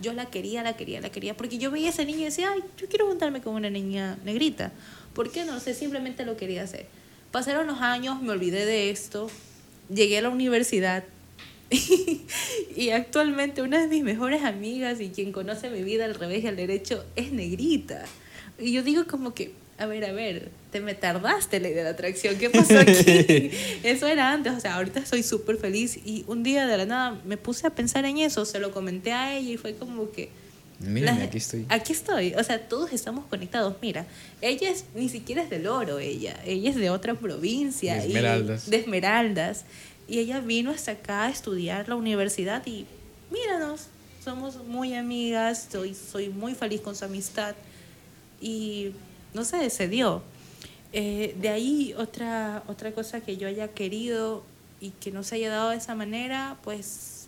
[0.00, 1.36] Yo la quería, la quería, la quería.
[1.36, 4.18] Porque yo veía a esa niña y decía, ay, yo quiero juntarme con una niña
[4.24, 4.72] negrita.
[5.14, 5.74] ¿Por qué no sé?
[5.74, 6.86] Simplemente lo quería hacer.
[7.32, 9.30] Pasaron los años, me olvidé de esto.
[9.92, 11.04] Llegué a la universidad.
[12.76, 16.46] y actualmente una de mis mejores amigas y quien conoce mi vida al revés y
[16.46, 18.04] al derecho es negrita.
[18.58, 21.90] Y yo digo como que, a ver, a ver, te me tardaste ley de la
[21.90, 23.50] atracción, ¿qué pasó aquí?
[23.84, 27.20] eso era antes, o sea, ahorita estoy súper feliz y un día de la nada
[27.24, 30.30] me puse a pensar en eso, se lo comenté a ella y fue como que...
[30.80, 31.66] La- aquí estoy.
[31.70, 33.74] Aquí estoy, o sea, todos estamos conectados.
[33.82, 34.06] Mira,
[34.40, 37.96] ella es, ni siquiera es del oro, ella, ella es de otra provincia.
[37.96, 38.70] De y- Esmeraldas.
[38.70, 39.64] de Esmeraldas.
[40.08, 42.86] Y ella vino hasta acá a estudiar la universidad y
[43.30, 43.88] míranos,
[44.24, 47.54] somos muy amigas, soy, soy muy feliz con su amistad
[48.40, 48.92] y
[49.34, 50.22] no sé, se dio.
[50.92, 54.42] Eh, de ahí otra, otra cosa que yo haya querido
[54.80, 57.26] y que no se haya dado de esa manera, pues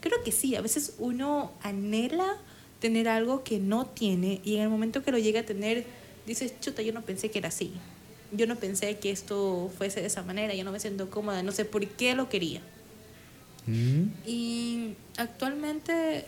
[0.00, 2.36] creo que sí, a veces uno anhela
[2.80, 5.84] tener algo que no tiene y en el momento que lo llega a tener,
[6.26, 7.72] dices, chuta, yo no pensé que era así.
[8.32, 11.52] Yo no pensé que esto fuese de esa manera, yo no me siento cómoda, no
[11.52, 12.60] sé por qué lo quería.
[13.66, 14.08] Mm.
[14.26, 16.26] Y actualmente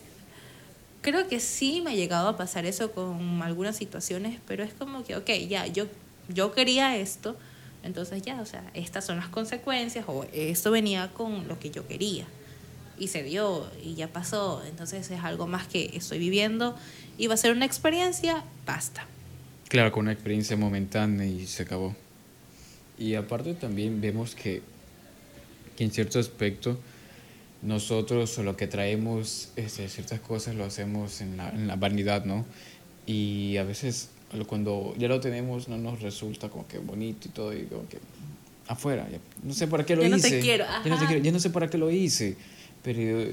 [1.03, 5.05] creo que sí me ha llegado a pasar eso con algunas situaciones, pero es como
[5.05, 5.87] que, ok, ya, yo,
[6.29, 7.37] yo quería esto,
[7.83, 11.87] entonces ya, o sea, estas son las consecuencias o esto venía con lo que yo
[11.87, 12.25] quería.
[12.99, 16.77] Y se dio y ya pasó, entonces es algo más que estoy viviendo
[17.19, 19.07] y va a ser una experiencia, basta.
[19.73, 21.97] Claro, con una experiencia momentánea y se acabó.
[22.99, 24.61] Y aparte también vemos que,
[25.79, 26.79] que en cierto aspecto
[27.63, 32.45] nosotros lo que traemos este, ciertas cosas lo hacemos en la, en la vanidad, ¿no?
[33.07, 34.11] Y a veces
[34.47, 37.97] cuando ya lo tenemos no nos resulta como que bonito y todo y como que
[38.69, 40.33] afuera, ya, no sé para qué lo Ya no hice.
[40.33, 42.37] te quiero, ya, no te quiero, ya no sé para qué lo hice.
[42.83, 43.31] Pero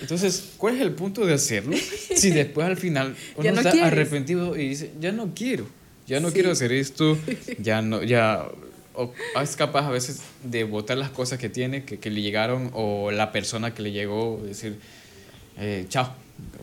[0.00, 1.76] entonces, ¿cuál es el punto de hacerlo?
[2.16, 3.92] Si después al final uno no está quieres.
[3.92, 5.66] arrepentido y dice, ya no quiero,
[6.06, 6.34] ya no Sí.
[6.34, 7.16] quiero hacer esto,
[7.58, 8.46] ya no, ya
[8.94, 12.70] o es capaz a veces de botar las cosas que tiene, que, que le llegaron,
[12.74, 14.76] o la persona que le llegó, decir,
[15.58, 16.14] eh, chao.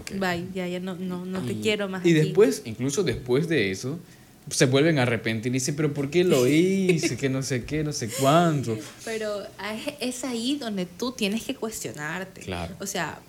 [0.01, 0.19] Okay.
[0.19, 2.05] Bye, ya, ya no, no, no te Y- quiero más.
[2.05, 2.19] Y aquí.
[2.19, 3.97] después, incluso después de eso,
[4.49, 7.17] se vuelven a arrepentir y dicen, pero ¿por qué lo hice?
[7.17, 8.77] Que no sé qué, no sé cuánto.
[9.05, 9.43] Pero
[9.99, 12.41] es- ahí donde tú tienes que cuestionarte.
[12.41, 12.75] Claro.
[12.79, 13.19] O sea,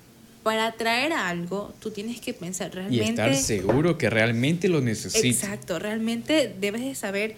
[0.43, 3.09] para atraer algo, tú tienes que pensar Y realmente.
[3.11, 5.27] estar seguro que realmente lo necesita.
[5.27, 7.37] Exacto, realmente debes de saber,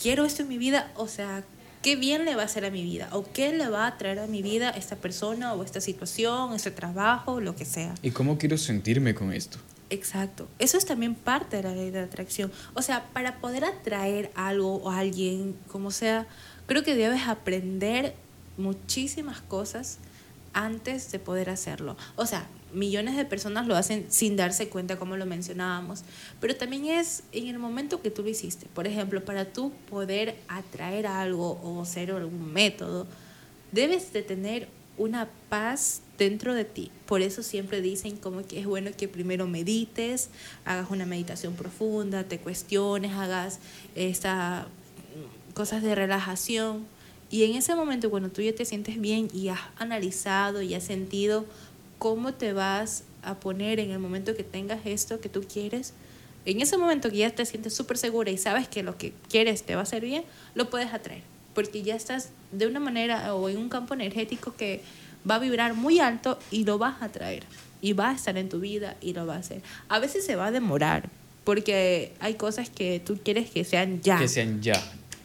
[0.00, 1.44] quiero esto en mi vida, o sea,
[1.82, 4.18] qué bien le va a hacer a mi vida, o qué le va a traer
[4.18, 7.94] a mi vida esta persona, o esta situación, este trabajo, lo que sea.
[8.02, 9.58] ¿Y cómo quiero sentirme con esto?
[9.92, 10.48] Exacto.
[10.58, 12.50] Eso es también parte de la ley de atracción.
[12.72, 16.26] O sea, para poder atraer algo o alguien, como sea,
[16.66, 18.14] creo que debes aprender
[18.56, 19.98] muchísimas cosas
[20.54, 21.98] antes de poder hacerlo.
[22.16, 26.04] O sea, millones de personas lo hacen sin darse cuenta, como lo mencionábamos,
[26.40, 28.68] pero también es en el momento que tú lo hiciste.
[28.72, 33.06] Por ejemplo, para tú poder atraer algo o hacer algún método,
[33.72, 36.90] debes de tener una paz dentro de ti.
[37.06, 40.28] Por eso siempre dicen como que es bueno que primero medites,
[40.64, 43.58] hagas una meditación profunda, te cuestiones, hagas
[43.94, 44.66] esta
[45.54, 46.86] cosas de relajación.
[47.30, 50.84] Y en ese momento cuando tú ya te sientes bien y has analizado y has
[50.84, 51.44] sentido
[51.98, 55.94] cómo te vas a poner en el momento que tengas esto que tú quieres,
[56.44, 59.62] en ese momento que ya te sientes súper segura y sabes que lo que quieres
[59.62, 61.22] te va a hacer bien, lo puedes atraer.
[61.54, 64.82] Porque ya estás de una manera o en un campo energético que
[65.28, 67.44] va a vibrar muy alto y lo vas a atraer.
[67.80, 69.60] Y va a estar en tu vida y lo va a hacer.
[69.88, 71.08] A veces se va a demorar
[71.44, 74.18] porque hay cosas que tú quieres que sean ya.
[74.18, 74.80] Que sean ya.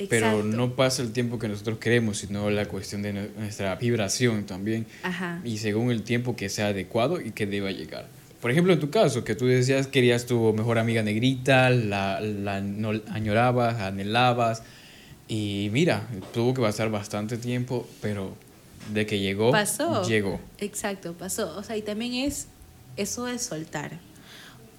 [0.10, 0.43] Pero Exacto.
[0.43, 4.86] no pasa el tiempo que nosotros queremos, sino la cuestión de nu- nuestra vibración también.
[5.03, 5.41] Ajá.
[5.43, 8.07] Y según el tiempo que sea adecuado y que deba llegar.
[8.41, 12.62] Por ejemplo, en tu caso, que tú decías querías tu mejor amiga negrita, la, la
[12.62, 14.62] no- añorabas, anhelabas.
[15.27, 18.36] Y mira, tuvo que pasar bastante tiempo, pero
[18.93, 20.04] de que llegó, Pasó.
[20.04, 20.39] llegó.
[20.60, 21.56] Exacto, pasó.
[21.58, 22.47] O sea, y también es
[22.95, 24.00] eso de soltar.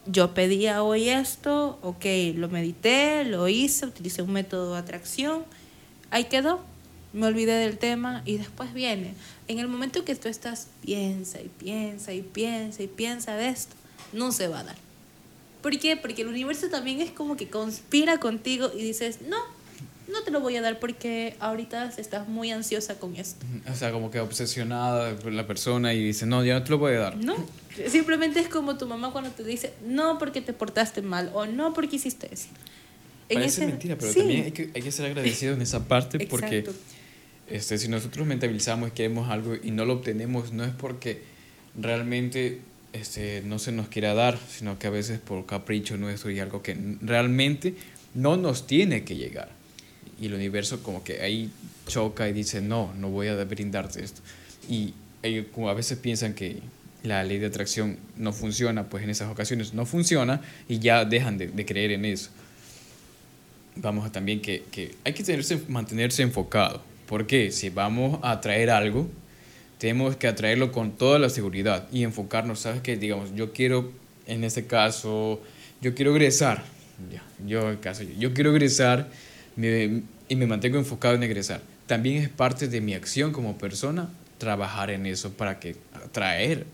[0.07, 5.44] Yo pedía hoy esto, ok, lo medité, lo hice, utilicé un método de atracción,
[6.11, 6.61] ahí quedó,
[7.12, 9.14] me olvidé del tema y después viene.
[9.49, 13.75] En el momento que tú estás, piensa y piensa y piensa y piensa de esto,
[14.12, 14.77] no se va a dar.
[15.62, 15.97] ¿Por qué?
[15.97, 19.37] Porque el universo también es como que conspira contigo y dices, no,
[20.12, 23.44] no te lo voy a dar porque ahorita estás muy ansiosa con esto.
[23.71, 26.94] O sea, como que obsesionada la persona y dice, no, ya no te lo voy
[26.94, 27.16] a dar.
[27.16, 27.35] No,
[27.88, 31.75] simplemente es como tu mamá cuando te dice no porque te portaste mal o no
[31.75, 32.47] porque hiciste eso.
[33.33, 36.18] Parece ese- mentira, pero sí, también hay que, hay que ser agradecido en esa parte
[36.31, 36.64] porque
[37.51, 41.23] este, si nosotros mentalizamos y queremos algo y no lo obtenemos, no es porque
[41.79, 42.61] realmente
[42.92, 46.62] este, no se nos quiera dar, sino que a veces por capricho nuestro y algo
[46.62, 47.75] que realmente
[48.14, 49.51] no nos tiene que llegar.
[50.20, 51.50] Y el universo como que ahí
[51.87, 54.20] choca y dice, no, no voy a brindarte esto.
[54.68, 56.61] Y ellos como a veces piensan que
[57.02, 61.38] la ley de atracción no funciona, pues en esas ocasiones no funciona y ya dejan
[61.38, 62.31] de, de creer en eso
[63.81, 66.83] vamos a también que, que hay que tenerse, mantenerse enfocado.
[67.07, 69.09] Porque si vamos a traer algo,
[69.78, 72.61] tenemos que atraerlo con toda la seguridad y enfocarnos.
[72.61, 72.96] ¿Sabes qué?
[72.96, 73.92] Digamos, yo quiero,
[74.26, 75.40] en este caso,
[75.81, 76.64] yo quiero egresar.
[77.12, 79.09] Ya, yo, en caso, yo quiero egresar
[79.59, 81.61] me- y me mantengo enfocado en egresar.
[81.87, 86.64] También es parte de mi acción como persona trabajar en eso para que atraer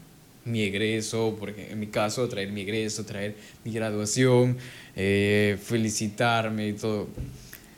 [0.45, 4.59] mi egreso, porque en mi caso, traer mi egreso, traer mi graduación,
[4.95, 7.09] eh, felicitarme y todo.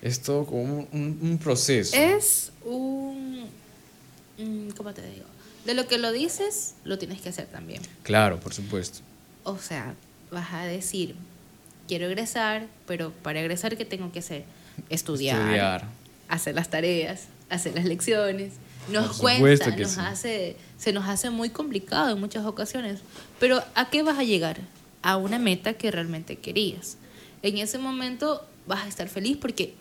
[0.02, 1.94] Es todo como un, un proceso.
[1.96, 3.48] Es un
[4.38, 5.24] mm, ¿cómo te digo?
[5.64, 7.82] De lo que lo dices, lo tienes que hacer también.
[8.02, 9.00] Claro, por supuesto.
[9.44, 9.94] O sea,
[10.30, 11.14] vas a decir,
[11.88, 14.44] quiero egresar, pero para egresar, ¿qué tengo que hacer?
[14.90, 15.84] Estudiar, Estudiar.
[16.28, 18.54] hacer las tareas, hacer las lecciones.
[18.90, 20.00] Nos cuesta, nos sí.
[20.00, 23.00] hace, se nos hace muy complicado en muchas ocasiones.
[23.40, 24.60] Pero ¿a qué vas a llegar?
[25.02, 26.96] A una meta que realmente querías.
[27.42, 29.74] En ese momento vas a estar feliz porque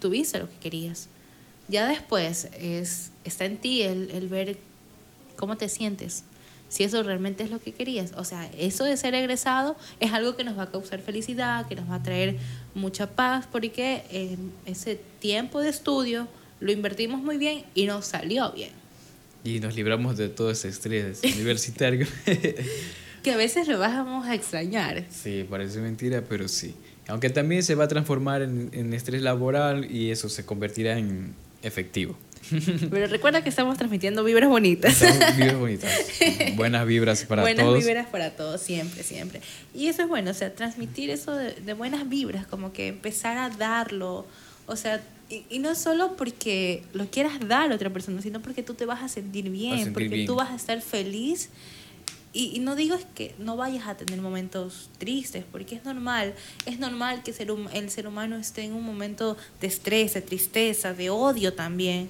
[0.00, 1.08] tuviste lo que querías.
[1.68, 4.58] Ya después es, está en ti el, el ver
[5.36, 6.24] cómo te sientes,
[6.72, 8.12] si eso realmente es lo que querías.
[8.16, 11.76] O sea, eso de ser egresado es algo que nos va a causar felicidad, que
[11.76, 12.38] nos va a traer
[12.74, 16.28] mucha paz, porque en ese tiempo de estudio
[16.60, 18.70] lo invertimos muy bien y nos salió bien.
[19.44, 22.06] Y nos libramos de todo ese estrés universitario.
[23.22, 25.04] Que a veces lo vamos a extrañar.
[25.10, 26.74] sí, parece mentira, pero sí.
[27.06, 31.34] Aunque también se va a transformar en, en estrés laboral y eso se convertirá en
[31.60, 32.16] efectivo.
[32.90, 35.00] Pero recuerda que estamos transmitiendo vibras bonitas.
[35.00, 35.90] Estamos vibras bonitas.
[36.56, 37.84] Buenas vibras para buenas todos.
[37.84, 39.40] vibras para todos, siempre, siempre.
[39.74, 43.38] Y eso es bueno, o sea, transmitir eso de, de buenas vibras, como que empezar
[43.38, 44.26] a darlo,
[44.66, 45.00] o sea,
[45.30, 48.84] Y, y no solo porque lo quieras dar a otra persona, sino porque tú te
[48.86, 50.26] vas a sentir bien, sentir porque bien.
[50.26, 51.48] tú vas a estar feliz.
[52.34, 56.34] Y, y no digo es que no vayas a tener momentos tristes, porque es normal.
[56.64, 60.94] Es normal que ser el ser humano esté en un momento de estrés, de tristeza,
[60.94, 62.08] de odio también.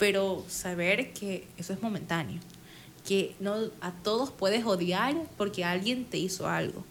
[0.00, 2.40] Pero saber que eso es momentáneo.
[3.06, 6.84] Que no a todos puedes odiar porque alguien te hizo algo.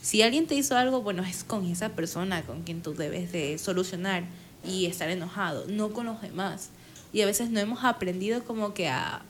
[0.00, 3.58] Si alguien te hizo algo, bueno, es con esa persona con quien tú debes de
[3.58, 4.24] solucionar
[4.64, 6.70] y estar enojado, no con los demás.
[7.12, 9.22] Y a veces no hemos aprendido como que a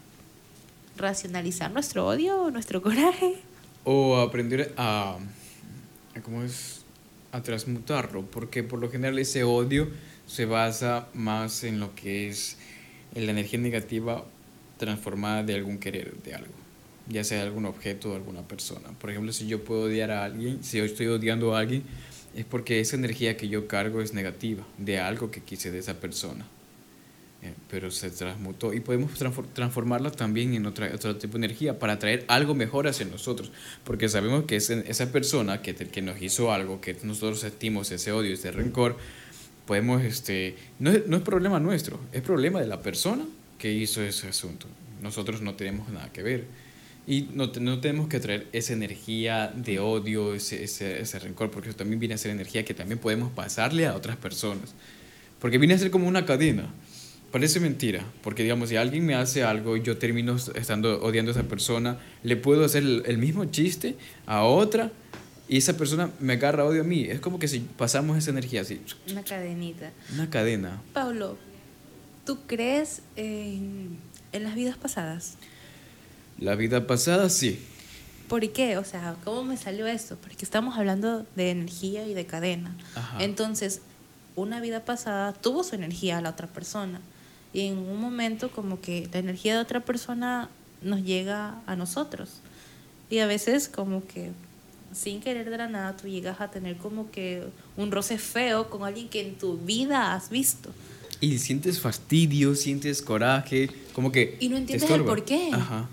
[0.97, 3.37] racionalizar nuestro odio, nuestro coraje.
[3.85, 5.17] O aprender a,
[6.15, 6.85] a ¿cómo es?
[7.33, 9.89] A transmutarlo, porque por lo general ese odio
[10.27, 12.59] se basa más en lo que es
[13.15, 14.25] en la energía negativa
[14.79, 16.53] transformada de algún querer, de algo,
[17.09, 18.89] ya sea algún objeto o alguna persona.
[18.99, 21.83] Por ejemplo, si yo puedo odiar a alguien, si yo estoy odiando a alguien,
[22.35, 26.01] es porque esa energía que yo cargo es negativa, de algo que quise de esa
[26.01, 26.47] persona.
[27.45, 31.77] Eh, pero se transmutó y podemos transfor- transformarla también en otra, otro tipo de energía
[31.77, 33.51] para traer algo mejor hacia nosotros,
[33.83, 38.13] porque sabemos que ese- esa persona que, que nos hizo algo, que nosotros sentimos ese
[38.13, 38.97] odio, ese rencor,
[39.67, 43.25] podemos, este, no es, no es problema nuestro, es problema de la persona
[43.59, 44.67] que hizo ese asunto.
[45.03, 46.45] Nosotros no tenemos nada que ver.
[47.07, 51.71] Y no, no tenemos que traer esa energía de odio, ese, ese, ese rencor, porque
[51.71, 54.75] eso también viene a ser energía que también podemos pasarle a otras personas.
[55.41, 56.73] Porque viene a ser como una cadena.
[57.33, 61.35] Parece mentira, porque digamos, si alguien me hace algo y yo termino estando odiando a
[61.35, 63.97] esa persona, le puedo hacer el, el mismo chiste
[64.27, 64.93] a otra
[65.53, 67.03] y esa persona me agarra odio a mí.
[67.05, 69.91] Es como que si pasamos esa energía así, Una cadenita.
[70.15, 70.81] una cadena.
[70.95, 71.37] Pablo,
[72.25, 73.99] ¿tú crees en,
[74.33, 75.35] en las vidas pasadas?
[76.39, 77.61] La vida pasada, sí.
[78.29, 78.79] ¿Por qué?
[78.79, 80.17] O sea, ¿cómo me salió esto?
[80.17, 82.75] Porque estamos hablando de energía y de cadena.
[82.95, 83.23] Ajá.
[83.23, 83.83] Entonces,
[84.37, 86.99] una vida pasada tuvo su energía a la otra persona.
[87.53, 90.49] Y en un momento como que la energía de otra persona
[90.81, 92.41] nos llega a nosotros.
[93.11, 94.31] Y a veces como que
[94.95, 97.45] sin querer de la nada tú llegas a tener como que
[97.77, 100.71] un roce feo con alguien que en tu vida has visto.
[101.21, 104.37] Y sientes fastidio, sientes coraje, como que...
[104.41, 105.51] Y no entiendes el por qué.
[105.53, 105.89] Ajá.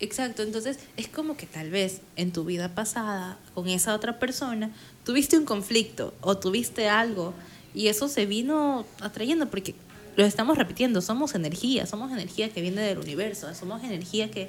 [0.00, 4.70] Exacto, entonces es como que tal vez en tu vida pasada con esa otra persona
[5.04, 7.34] tuviste un conflicto o tuviste algo
[7.74, 9.74] y eso se vino atrayendo porque
[10.16, 14.48] lo estamos repitiendo, somos energía, somos energía que viene del universo, somos energía que,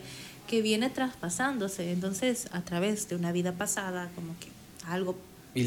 [0.52, 4.50] que viene traspasándose, entonces a través de una vida pasada como que
[4.86, 5.16] algo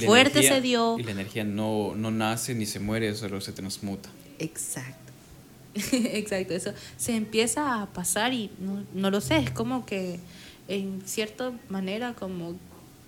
[0.04, 0.98] fuerte energía- se dio.
[0.98, 4.10] Y la energía no, no nace ni se muere, solo se transmuta.
[4.38, 4.98] Exacto.
[5.74, 10.20] Exacto, eso se empieza a pasar y no, no lo sé, es como que
[10.68, 12.54] en cierta manera como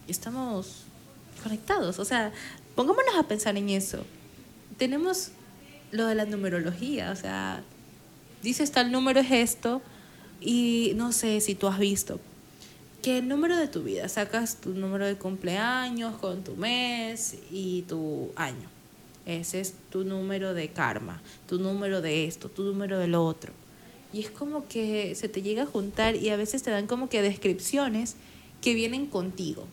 [0.08, 0.82] estamos
[1.42, 2.32] conectados, o sea,
[2.74, 4.04] pongámonos a pensar en eso.
[4.78, 5.30] Tenemos
[5.92, 7.62] lo de la numerología, o sea,
[8.42, 9.82] dices tal número es esto
[10.40, 12.20] y no sé si tú has visto
[13.03, 17.83] que el número de tu vida, sacas tu número de cumpleaños con tu mes y
[17.83, 18.68] tu año.
[19.27, 23.53] Ese es tu número de karma, tu número de esto, tu número de lo otro.
[24.12, 27.09] Y es como que se te llega a juntar y a veces te dan como
[27.09, 28.16] que descripciones
[28.61, 29.66] que vienen contigo.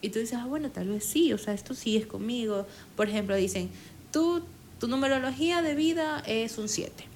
[0.00, 2.66] Y tú dices, ah, bueno, tal vez sí, o sea, esto sí es conmigo.
[2.96, 3.70] Por ejemplo, dicen,
[4.12, 4.42] tú,
[4.80, 7.11] tu numerología de vida es un 7.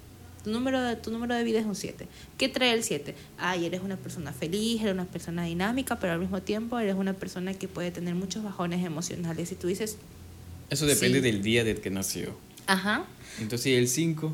[0.46, 2.06] Tu número, de, tu número de vida es un 7.
[2.38, 3.16] ¿Qué trae el 7?
[3.36, 7.14] Ay, eres una persona feliz, eres una persona dinámica, pero al mismo tiempo eres una
[7.14, 9.50] persona que puede tener muchos bajones emocionales.
[9.50, 9.96] Y tú dices,
[10.70, 11.24] Eso depende Sí.
[11.24, 12.36] del día del que nació.
[12.68, 13.06] ajá,
[13.40, 14.32] Entonces, el 5.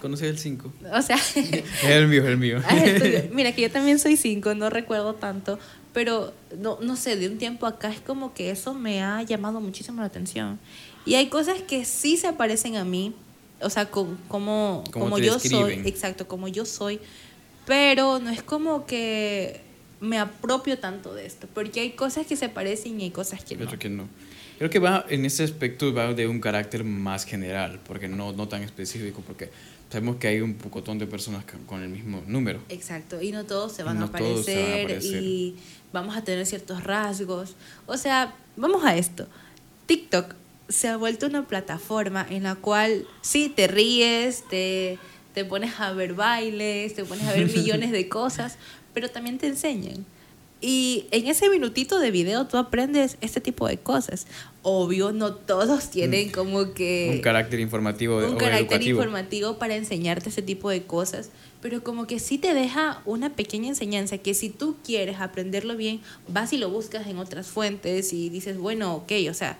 [0.00, 0.72] ¿Conoces el 5?
[0.92, 1.16] o sea...
[1.34, 2.62] Es el mío, es el mío.
[2.64, 2.76] Ah.
[3.32, 5.58] Mira, que yo también soy cinco, no recuerdo tanto,
[5.92, 9.60] pero no, no sé, de un tiempo acá es como que eso me ha llamado
[9.60, 10.60] muchísimo la atención.
[11.04, 13.12] Y hay cosas que sí se parecen a mí,
[13.60, 15.86] o sea, con, como, Como yo soy, describen.
[15.86, 17.00] exacto, como yo soy,
[17.66, 19.60] pero no es como que
[20.00, 23.56] me apropio tanto de esto, porque hay cosas que se parecen y hay cosas que
[23.56, 23.64] no.
[23.64, 24.08] Otro que no.
[24.58, 28.48] Creo que va, en ese aspecto va de un carácter más general, porque no, no
[28.48, 29.50] tan específico, porque
[29.90, 32.60] sabemos que hay un pocotón de personas con, el mismo número.
[32.68, 35.22] Exacto, y no todos se van, No a, todos se van a aparecer aparecer.
[35.22, 35.56] y
[35.92, 37.54] vamos a tener ciertos rasgos.
[37.86, 39.26] O sea, vamos a esto.
[39.86, 40.34] TikTok
[40.70, 44.98] se ha vuelto una plataforma en la cual sí te ríes, te,
[45.34, 48.56] te pones a ver bailes, te pones a ver millones de cosas,
[48.94, 50.06] pero también te enseñan.
[50.62, 54.26] Y en ese minutito de video tú aprendes este tipo de cosas.
[54.62, 58.98] Obvio, no todos tienen como que un carácter informativo un o carácter educativo.
[58.98, 61.30] informativo para enseñarte ese tipo de cosas,
[61.62, 66.02] pero como que sí te deja una pequeña enseñanza que si tú quieres aprenderlo bien,
[66.28, 69.56] vas y lo buscas en otras fuentes y dices, bueno, ok, o sea,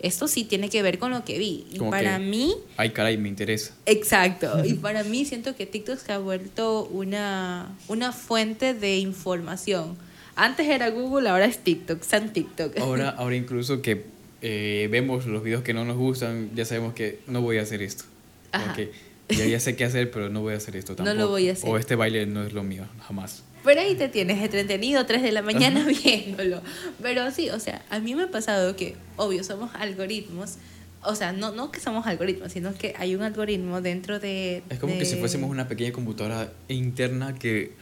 [0.00, 1.66] esto sí tiene que ver con lo que vi.
[1.72, 3.74] Y Como para que- mí, Ay, caray, me interesa.
[3.86, 9.96] exacto, y para mí siento que TikTok se ha vuelto una, una fuente de información.
[10.36, 12.76] Antes era Google, ahora es TikTok, San TikTok.
[12.80, 14.04] Ahora, ahora incluso que
[14.42, 17.80] eh, vemos los videos que no nos gustan, ya sabemos que no voy a hacer
[17.82, 18.04] esto.
[18.52, 18.74] Ajá.
[18.74, 18.90] que
[19.30, 21.18] ya, ya sé qué hacer, pero no voy a hacer esto No tampoco.
[21.18, 21.70] lo voy a hacer.
[21.70, 23.42] O este baile no es lo mío, jamás.
[23.64, 26.60] Pero ahí te tienes entretenido 3 de la mañana viéndolo.
[27.02, 30.56] Pero sí, o sea, a mí me ha pasado que, obvio, somos algoritmos.
[31.02, 34.62] O sea, no, no que somos algoritmos, sino que hay un algoritmo dentro de...
[34.70, 37.72] Es como que si de- fuésemos una pequeña computadora interna que,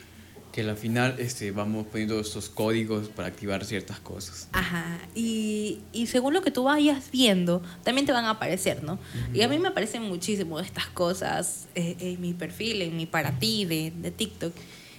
[0.52, 4.48] que al final este, vamos poniendo estos códigos para activar ciertas cosas.
[4.52, 8.98] Ajá, y, y según lo que tú vayas viendo, también te van a aparecer, ¿no?
[9.32, 13.38] Y a mí me aparecen muchísimo estas cosas eh, en mi perfil, en mi para
[13.38, 14.52] ti de, de TikTok.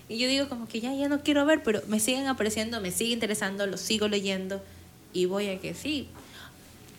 [0.10, 2.92] Y yo digo como que ya, ya no quiero ver, pero me siguen apareciendo, me
[2.92, 4.62] sigue interesando, lo sigo leyendo
[5.14, 6.08] y voy a que sí.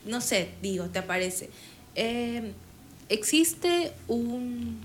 [0.06, 1.50] No sé, digo, te aparece.
[1.94, 2.52] Eh,
[3.08, 4.80] existe un,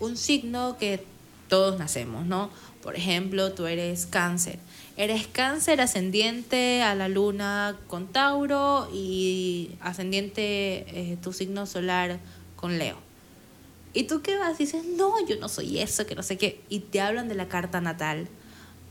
[0.00, 1.02] un signo que
[1.48, 2.50] todos nacemos, ¿no?
[2.82, 4.58] Por ejemplo, tú eres cáncer.
[4.96, 10.42] Eres cáncer ascendiente a la luna con Tauro y ascendiente
[10.88, 12.18] eh, tu signo solar
[12.56, 13.07] con Leo.
[13.94, 16.60] Y tú qué vas y dices, no, yo no soy eso, que no sé qué.
[16.68, 18.28] Y te hablan de la carta natal.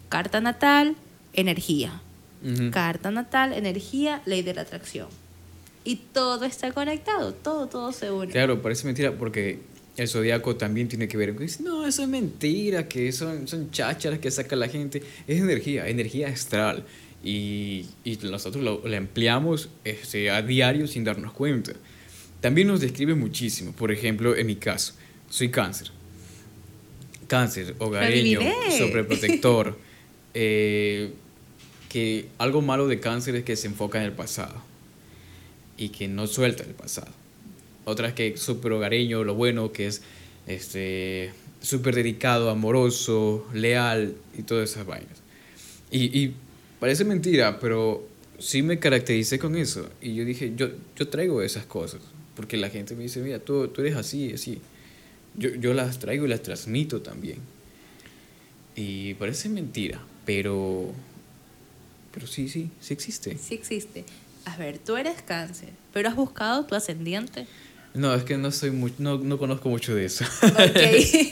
[0.09, 0.95] Carta natal,
[1.33, 2.01] energía.
[2.43, 2.71] Ujú.
[2.71, 5.07] Carta natal, energía, ley de la atracción.
[5.83, 8.31] Y todo está conectado, todo, todo se une.
[8.31, 9.59] Claro, parece mentira porque
[9.95, 11.37] el zodiaco también tiene que ver.
[11.37, 15.01] Dice, no, eso es mentira, que son, son chácharas que saca la gente.
[15.27, 16.83] Es energía, energía astral.
[17.23, 21.73] Y, y nosotros la empleamos este, a diario sin darnos cuenta.
[22.41, 23.71] También nos describe muchísimo.
[23.71, 24.93] Por ejemplo, en mi caso,
[25.29, 25.91] soy cáncer.
[27.27, 28.39] Cáncer, hogareño,
[28.77, 29.77] sobreprotector.
[30.33, 31.11] eh,
[31.89, 34.61] que algo malo de cáncer es que se enfoca en el pasado
[35.77, 37.11] y que no suelta el pasado.
[37.85, 40.01] Otra es que es súper hogareño, lo bueno que es
[40.45, 41.31] este
[41.61, 45.21] súper dedicado, amoroso, leal y todas esas vainas.
[45.89, 46.35] Y, y
[46.79, 48.07] parece mentira, pero
[48.37, 49.89] sí me caractericé con eso.
[50.01, 52.01] Y yo dije, yo, yo traigo esas cosas.
[52.37, 54.61] Porque la gente me dice, mira, tú, tú eres así, así.
[55.35, 57.39] Yo, yo las traigo y las transmito también.
[58.75, 60.93] Y parece mentira, pero...
[62.13, 63.37] Pero sí, sí, sí existe.
[63.37, 64.05] Sí existe.
[64.45, 67.47] A ver, tú eres cáncer, pero has buscado tu ascendiente.
[67.95, 70.23] No, es que no soy muy, no, no conozco mucho de eso.
[70.43, 70.79] Ok.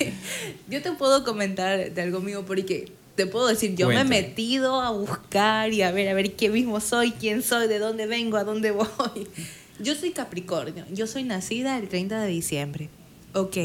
[0.70, 4.18] yo te puedo comentar de algo mío porque te puedo decir, yo me Cuéntame.
[4.18, 7.78] he metido a buscar y a ver, a ver qué mismo soy, quién soy, de
[7.78, 9.28] dónde vengo, a dónde voy.
[9.80, 12.90] Yo soy Capricornio, yo soy nacida el 30 de diciembre.
[13.34, 13.58] Ok.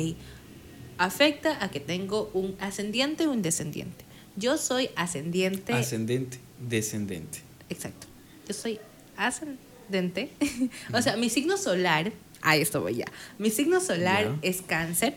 [0.98, 4.04] Afecta a que tengo un ascendiente o un descendiente.
[4.36, 5.72] Yo soy ascendiente.
[5.72, 7.38] Ascendente, descendente.
[7.68, 8.08] Exacto.
[8.48, 8.80] Yo soy
[9.16, 10.32] ascendente.
[10.92, 13.06] o sea, mi signo solar, a esto voy ya.
[13.38, 15.14] Mi signo solar es cáncer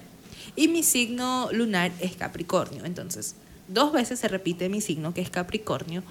[0.55, 2.85] y mi signo lunar es capricornio.
[2.85, 3.35] Entonces,
[3.67, 6.03] dos veces se repite mi signo que es capricornio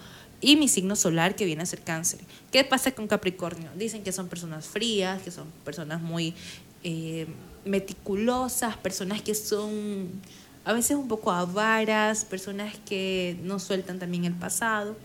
[0.42, 2.20] y mi signo solar que viene a ser cáncer.
[2.50, 3.70] ¿Qué pasa con capricornio?
[3.76, 6.34] Dicen que son personas frías, que son personas muy
[6.82, 7.26] eh,
[7.64, 10.10] meticulosas, personas que son
[10.64, 14.96] a veces un poco avaras, personas que no sueltan también el pasado.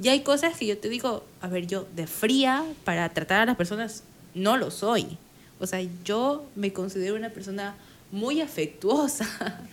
[0.00, 3.46] Y hay cosas que yo te digo, a ver, yo de fría para tratar a
[3.46, 5.18] las personas no lo soy.
[5.60, 7.74] O sea, yo me considero una persona
[8.14, 9.26] muy afectuosa,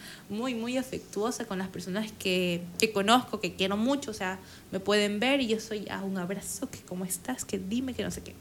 [0.29, 4.11] muy, muy afectuosa con las personas que, que conozco, que quiero mucho.
[4.11, 4.39] O sea,
[4.71, 8.03] me pueden ver y yo soy, ah, un abrazo, que cómo estás, que dime, que
[8.03, 8.33] no sé qué.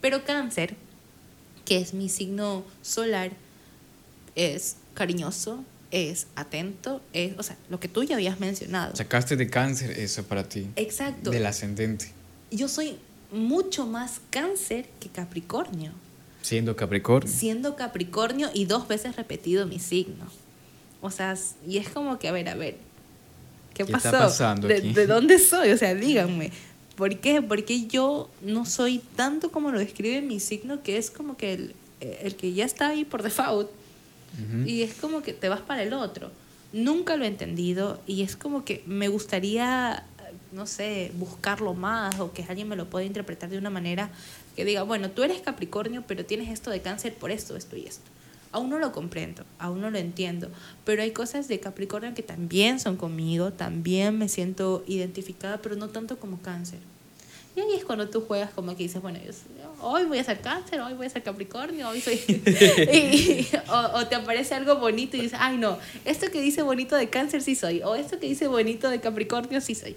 [0.00, 0.74] Pero cáncer,
[1.64, 3.30] que es mi signo solar,
[4.34, 8.96] es cariñoso, es atento, es, o sea, lo que tú ya habías mencionado.
[8.96, 10.66] Sacaste de cáncer eso para ti.
[10.74, 11.30] Exacto.
[11.30, 12.10] Del ascendente.
[12.50, 12.98] Yo soy
[13.30, 15.92] mucho más cáncer que Capricornio,
[16.44, 17.32] Siendo Capricornio.
[17.32, 20.26] siendo Capricornio y dos veces repetido mi signo.
[21.00, 21.34] O sea,
[21.66, 22.76] y es como que, a ver, a ver,
[23.72, 24.08] ¿qué, ¿Qué pasó?
[24.08, 24.92] está pasando ¿De, aquí?
[24.92, 25.70] de dónde soy?
[25.70, 26.52] O sea, díganme.
[26.96, 27.40] ¿Por qué?
[27.40, 31.74] Porque yo no soy tanto como lo describe mi signo, que es como que el,
[32.00, 33.70] el que ya está ahí por default.
[34.66, 36.30] Y es como que te vas para el otro.
[36.72, 40.04] Nunca lo he entendido y es como que me gustaría,
[40.52, 44.10] no sé, buscarlo más o que alguien me lo pueda interpretar de una manera
[44.56, 47.86] que diga, bueno, tú eres Capricornio, pero tienes esto de cáncer por esto, esto y
[47.86, 48.04] esto.
[48.52, 50.48] Aún no lo comprendo, aún no lo entiendo,
[50.84, 55.88] pero hay cosas de Capricornio que también son conmigo, también me siento identificada, pero no
[55.88, 56.78] tanto como cáncer.
[57.56, 59.32] Y ahí es cuando tú juegas como que dices, bueno, yo
[59.80, 62.14] hoy voy a ser cáncer, hoy voy a ser capricornio, hoy soy...
[62.28, 66.96] y- o, o te aparece algo bonito y dices, ay no, esto que dice bonito
[66.96, 69.96] de cáncer sí soy, o esto que dice bonito de capricornio sí soy.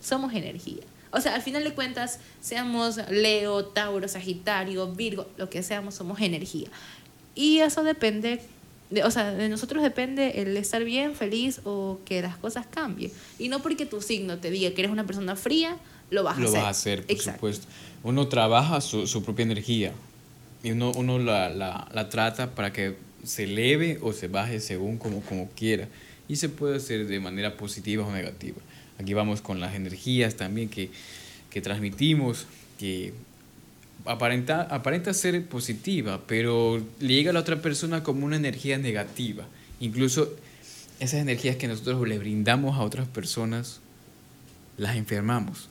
[0.00, 0.82] Somos energía.
[1.10, 6.20] O sea, al final de cuentas, seamos Leo, Tauro, Sagitario, Virgo, lo que seamos, somos
[6.20, 6.68] energía.
[7.34, 8.40] Y eso depende,
[8.90, 13.12] de, o sea, de nosotros depende el estar bien, feliz o que las cosas cambien.
[13.38, 15.76] Y no porque tu signo te diga que eres una persona fría,
[16.10, 16.46] lo vas a hacer.
[16.46, 17.66] Lo vas a hacer, por supuesto.
[18.02, 19.92] Uno trabaja su, su propia energía
[20.62, 24.98] y uno, uno la, la, la, trata para que se eleve o se baje según
[24.98, 25.88] como, como quiera.
[26.28, 28.58] Y se puede hacer de manera positiva o negativa.
[28.98, 30.90] Aquí vamos con las energías también que,
[31.50, 32.46] que transmitimos,
[32.78, 33.12] que
[34.04, 39.44] aparenta, aparenta ser positiva, pero llega a la otra persona como una energía negativa.
[39.80, 40.34] Incluso
[40.98, 43.80] esas energías que nosotros le brindamos a otras personas,
[44.76, 45.68] las enfermamos.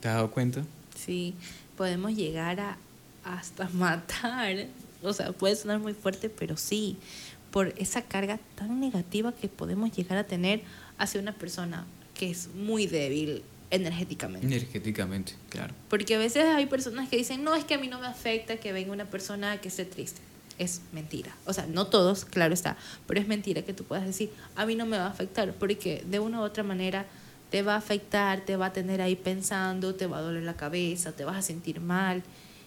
[0.00, 0.64] ¿Te has dado cuenta?
[0.96, 1.34] Sí,
[1.76, 2.78] podemos llegar a
[3.24, 4.66] hasta matar.
[5.02, 6.96] O sea, puede sonar muy fuerte, pero sí,
[7.50, 10.62] por esa carga tan negativa que podemos llegar a tener
[10.98, 11.86] hacia una persona
[12.18, 14.46] que es muy débil energéticamente.
[14.46, 15.72] Energéticamente, claro.
[15.88, 18.56] Porque a veces hay personas que dicen, no, es que a mí no me afecta
[18.56, 20.20] que venga una persona que esté triste.
[20.58, 21.34] Es mentira.
[21.46, 24.74] O sea, no todos, claro está, pero es mentira que tú puedas decir, a mí
[24.74, 27.06] no me va a afectar, porque de una u otra manera
[27.50, 30.56] te va a afectar, te va a tener ahí pensando, te va a doler la
[30.56, 32.24] cabeza, te vas a sentir mal.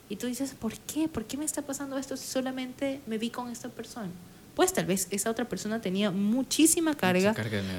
[0.07, 1.09] Y tú dices, ¿por qué?
[1.09, 4.11] ¿Por qué me está pasando esto si solamente me vi con esta persona?
[4.55, 7.33] Pues tal vez esa otra persona tenía muchísima carga,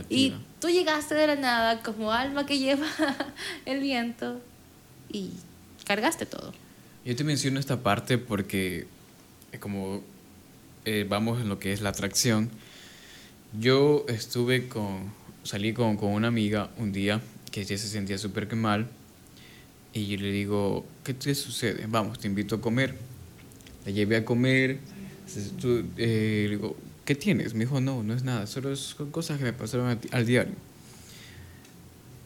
[0.09, 2.87] y tú llegaste de la nada como alma que lleva
[3.67, 4.41] el viento
[5.11, 5.31] y
[5.85, 6.53] cargaste todo.
[7.05, 8.87] Yo te menciono esta parte porque
[9.53, 10.03] eh, como
[10.85, 12.51] eh, vamos en lo que es la atracción,
[13.59, 15.13] yo estuve con,
[15.45, 17.21] salí con, con una amiga un día
[17.51, 18.89] que ya se sentía súper mal
[19.93, 21.87] y yo le digo, ¿qué te sucede?
[21.87, 22.97] Vamos, te invito a comer.
[23.85, 24.79] La llevé a comer,
[25.37, 27.55] eh, le digo, ¿qué tienes?
[27.55, 30.55] Me dijo, no, no es nada, solo son cosas que me pasaron al diario.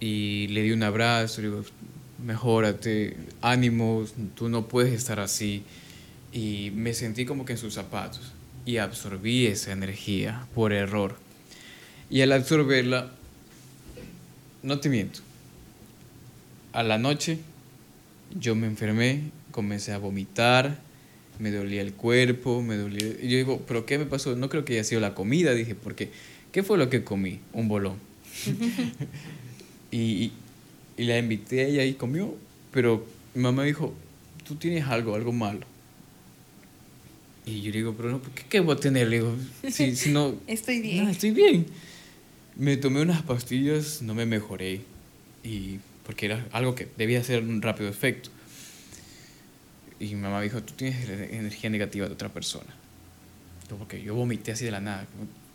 [0.01, 1.65] Y le di un abrazo, le digo,
[2.25, 5.63] mejórate, ánimos, tú no puedes estar así.
[6.33, 8.33] Y me sentí como que en sus zapatos
[8.67, 11.17] y absorbí esa energía por error.
[12.11, 13.13] Y al absorberla,
[14.63, 15.21] no te miento,
[16.73, 17.39] a la noche
[18.39, 20.79] yo me enfermé, comencé a vomitar,
[21.39, 23.07] me dolía el cuerpo, me dolía...
[23.21, 24.37] Y yo digo, ¿pero qué me pasó?
[24.37, 26.11] No creo que haya sido la comida, dije, porque
[26.53, 27.41] ¿qué fue lo que comí?
[27.53, 27.97] Un bolón.
[29.91, 30.33] y,
[30.97, 32.35] y, la invité a ella y comió,
[32.73, 33.95] pero mi mamá dijo,
[34.47, 35.67] tú tienes algo, algo malo.
[37.45, 39.09] Y yo digo, pero no, ¿qué, qué voy a tener?
[39.09, 39.37] Le digo,
[39.71, 40.35] si, si no...
[40.47, 41.05] estoy bien.
[41.05, 41.67] No, estoy bien.
[42.57, 44.81] Me tomé unas pastillas, no me mejoré.
[45.45, 48.31] Y porque era algo que debía hacer un rápido efecto.
[49.99, 52.75] Y mi mamá dijo, tú tienes energía negativa de otra persona.
[53.79, 55.07] Porque yo vomité así de la nada.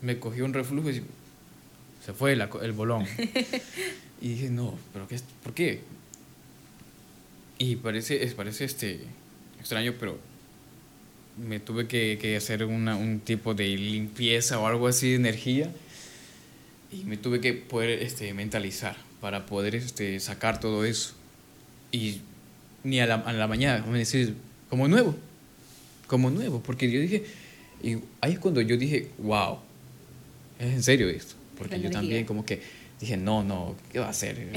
[0.02, 1.04] Me cogió un reflujo y
[2.06, 3.06] se fue el bolón.
[4.22, 5.82] y dije, no, pero qué, ¿por qué?
[7.58, 9.02] Y parece, es, parece este,
[9.60, 10.18] extraño, pero
[11.38, 15.72] me tuve que, que hacer una, un tipo de limpieza o algo así de energía.
[16.92, 21.14] Y me tuve que poder este, mentalizar para poder este, sacar todo eso.
[21.92, 22.22] Y
[22.84, 24.36] ni a la, a la mañana, como decir,
[24.70, 25.16] como nuevo,
[26.08, 27.24] como nuevo, porque yo dije,
[27.84, 29.60] y ahí es cuando yo dije, wow,
[30.60, 32.62] es en serio esto, porque yo también como que
[33.00, 34.48] dije, no, no, ¿qué va a hacer?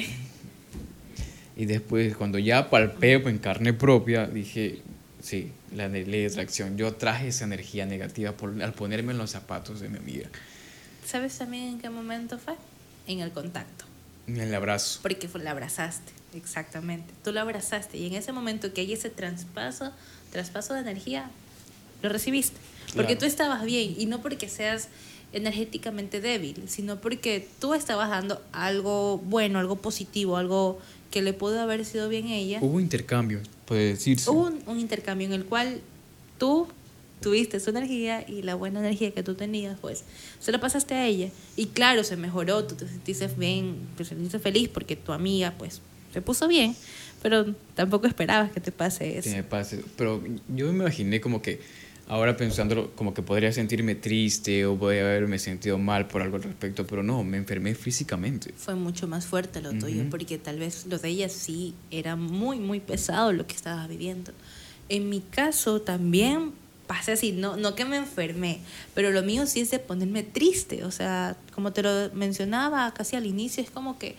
[1.56, 4.80] y después cuando ya palpé en carne propia, dije,
[5.22, 9.30] sí, la ley de atracción, yo traje esa energía negativa por, al ponerme en los
[9.30, 10.28] zapatos de mi amiga.
[11.04, 12.54] ¿Sabes también en qué momento fue?
[13.06, 13.84] En el contacto.
[14.26, 15.00] En el abrazo.
[15.02, 16.12] Porque la abrazaste.
[16.34, 17.12] Exactamente.
[17.22, 19.92] Tú lo abrazaste y en ese momento que hay ese traspaso,
[20.32, 21.30] traspaso de energía,
[22.02, 22.56] lo recibiste.
[22.94, 24.88] Porque tú estabas bien y no porque seas
[25.32, 30.78] energéticamente débil, sino porque tú estabas dando algo bueno, algo positivo, algo
[31.10, 32.58] que le pudo haber sido bien a ella.
[32.60, 34.30] Hubo intercambio, puede decirse.
[34.30, 35.80] Hubo un, un intercambio en el cual
[36.38, 36.68] tú
[37.24, 40.04] tuviste su energía y la buena energía que tú tenías, pues
[40.40, 41.30] se la pasaste a ella.
[41.56, 45.80] Y claro, se mejoró, tú te sentiste bien, te sentiste feliz porque tu amiga, pues,
[46.12, 46.76] se puso bien,
[47.22, 49.30] pero tampoco esperabas que te pase eso.
[49.30, 50.22] me pase, pero
[50.54, 51.60] yo me imaginé como que
[52.08, 56.42] ahora pensándolo, como que podría sentirme triste o podría haberme sentido mal por algo al
[56.42, 58.52] respecto, pero no, me enfermé físicamente.
[58.54, 62.58] Fue mucho más fuerte lo tuyo, porque tal vez lo de ella sí era muy,
[62.58, 64.32] muy pesado lo que estabas viviendo.
[64.90, 66.52] En mi caso también
[66.87, 68.61] pasé así, no, no que me enfermé,
[68.95, 73.16] pero lo mío sí es de ponerme triste, o sea, como te lo mencionaba casi
[73.16, 74.16] al inicio, es como que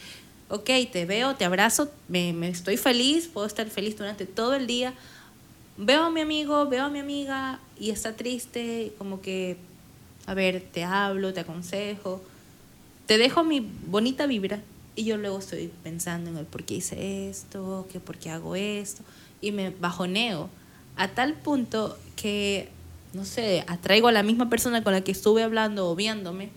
[0.50, 4.68] ok, te veo, te abrazo, me, me, estoy feliz, puedo estar feliz durante todo el
[4.68, 4.94] día.
[5.78, 9.58] Veo a mi amigo, veo a mi amiga y está triste, como que,
[10.26, 12.22] a ver, te hablo, te aconsejo,
[13.06, 14.62] te dejo mi bonita vibra
[14.96, 18.56] Y yo luego estoy pensando en el por qué hice esto, que por qué hago
[18.56, 19.04] esto,
[19.42, 20.50] y me bajoneo
[20.96, 22.70] a tal punto que,
[23.14, 26.50] no sé, atraigo a la misma persona con la que estuve hablando o viéndome.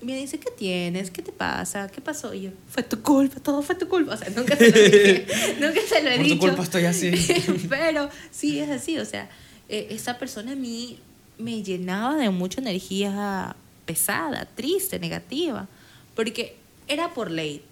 [0.00, 1.10] Y me dice, ¿qué tienes?
[1.10, 1.88] ¿Qué te pasa?
[1.88, 2.34] ¿Qué pasó?
[2.34, 4.14] Y yo, fue tu culpa, todo fue tu culpa.
[4.14, 5.26] O sea, nunca se lo dije,
[5.60, 6.34] nunca se lo he Por dicho.
[6.36, 7.12] tu culpa estoy así.
[7.68, 8.98] Pero sí, es así.
[8.98, 9.28] O sea,
[9.68, 10.98] eh, esa persona a mí
[11.38, 13.56] me llenaba de mucha energía
[13.86, 15.66] pesada, triste, negativa.
[16.14, 16.56] Porque
[16.88, 17.62] era por ley.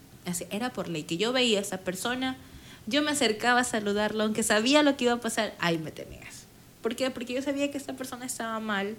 [0.50, 1.02] Era por ley.
[1.02, 2.38] Que yo veía a esa persona,
[2.86, 6.44] yo me acercaba a saludarlo, aunque sabía lo que iba a pasar, ahí me tenías.
[6.82, 7.10] ¿Por qué?
[7.10, 8.96] Porque yo sabía que esta persona estaba mal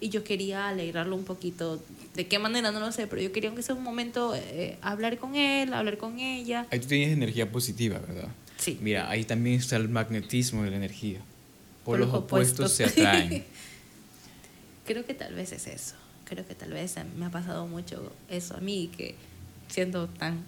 [0.00, 1.82] y yo quería alegrarlo un poquito.
[2.14, 2.70] ¿De qué manera?
[2.70, 5.98] No lo sé, pero yo quería aunque sea un momento eh, hablar con él, hablar
[5.98, 6.66] con ella.
[6.70, 8.28] Ahí tú tienes energía positiva, ¿verdad?
[8.58, 8.78] Sí.
[8.80, 11.18] Mira, ahí también está el magnetismo de la energía.
[11.84, 13.04] Por, Por los los opuestos, se opuestos.
[13.04, 13.44] atraen.
[14.86, 15.94] Creo que tal vez es eso.
[16.24, 19.14] Creo que tal vez me ha pasado mucho eso a mí, que
[19.68, 20.44] siendo tan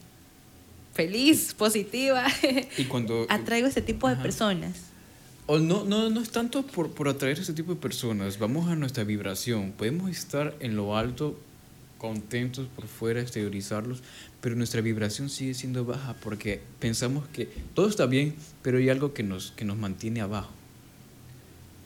[0.96, 2.26] feliz, positiva,
[2.78, 3.26] y cuando...
[3.28, 4.72] atraigo ese tipo de personas.
[5.46, 8.68] O no, no, no es tanto por, por atraer a ese tipo de personas, vamos
[8.68, 9.72] a nuestra vibración.
[9.72, 11.38] Podemos estar en lo alto,
[11.98, 14.02] contentos por fuera, exteriorizarlos,
[14.40, 19.12] pero nuestra vibración sigue siendo baja porque pensamos que todo está bien, pero hay algo
[19.12, 20.50] que nos, que nos mantiene abajo.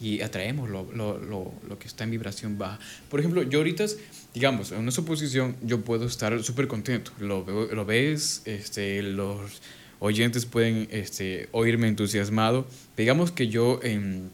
[0.01, 2.78] Y atraemos lo, lo, lo, lo que está en vibración baja.
[3.11, 3.84] Por ejemplo, yo ahorita,
[4.32, 7.12] digamos, en una suposición, yo puedo estar súper contento.
[7.20, 9.61] Lo, lo ves, este, los
[9.98, 12.66] oyentes pueden este, oírme entusiasmado.
[12.96, 14.30] Digamos que yo en,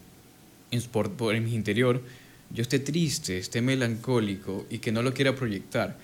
[0.71, 2.01] en, por- en mi interior,
[2.49, 5.97] yo esté triste, esté melancólico y que no lo quiera proyectar.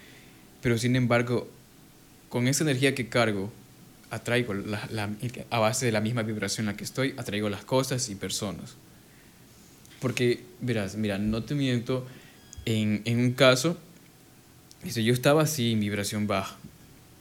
[0.61, 1.47] Pero sin embargo,
[2.27, 3.49] con esa energía que cargo,
[4.09, 5.09] atraigo la, la-
[5.49, 8.75] a base de la misma vibración en la que estoy, atraigo las cosas y personas.
[10.03, 12.05] Porque, verás, mira, no te miento,
[12.65, 13.77] en, en un caso,
[14.83, 16.57] este, yo estaba así en vibración baja.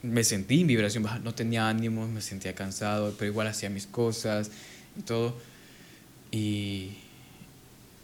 [0.03, 3.87] Me sentí en vibración baja, no tenía ánimos, me sentía cansado, pero igual hacía mis
[3.87, 4.51] cosas
[4.99, 5.37] y todo.
[6.33, 6.95] Y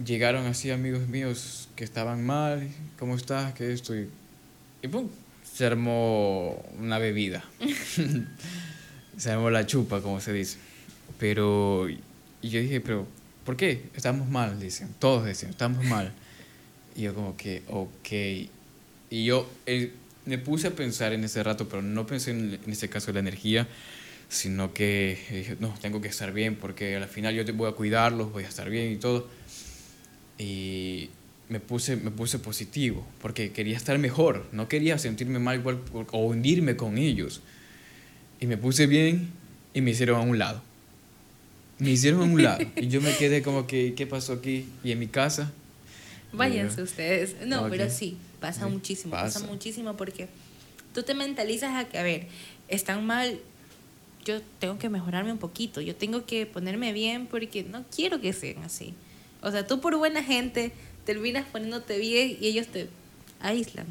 [0.04, 2.68] llegaron así amigos míos que estaban mal,
[3.00, 3.54] ¿cómo estás?
[3.54, 3.96] ¿Qué esto?
[3.96, 4.08] Y,
[4.80, 5.08] y pum,
[5.42, 7.42] se armó una bebida.
[9.16, 10.58] se armó la chupa, como se dice.
[11.18, 11.98] Pero, y
[12.48, 13.17] yo dije, pero,
[13.48, 13.84] ¿por qué?
[13.96, 14.90] Estamos mal, dicen.
[14.98, 16.12] Todos dicen, estamos mal.
[16.94, 18.50] Y yo como que, ok.
[19.08, 19.90] Y yo eh,
[20.26, 23.14] me puse a pensar en ese rato, pero no pensé en, en este caso en
[23.14, 23.66] la energía,
[24.28, 27.72] sino que dije, no, tengo que estar bien, porque al final yo te voy a
[27.72, 29.26] cuidarlos, voy a estar bien y todo.
[30.36, 31.08] Y
[31.48, 35.80] me puse, me puse positivo, porque quería estar mejor, no quería sentirme mal igual
[36.12, 37.40] o hundirme con ellos.
[38.40, 39.30] Y me puse bien
[39.72, 40.67] y me hicieron a un lado.
[41.78, 42.64] Me hicieron a un lado.
[42.76, 44.66] Y yo me quedé como que, ¿qué pasó aquí?
[44.82, 45.52] Y en mi casa.
[46.32, 47.36] Váyanse ustedes.
[47.46, 49.40] No, pero sí, pasa Sí, muchísimo, pasa.
[49.40, 49.52] pasa.
[49.52, 50.28] muchísimo porque
[50.92, 52.26] tú te mentalizas a que, a ver,
[52.68, 53.38] están mal,
[54.24, 58.32] yo tengo que mejorarme un poquito, yo tengo que ponerme bien porque no quiero que
[58.32, 58.92] sean así.
[59.40, 60.72] O sea, tú por buena gente
[61.06, 62.88] terminas poniéndote bien y ellos te
[63.40, 63.86] aíslan.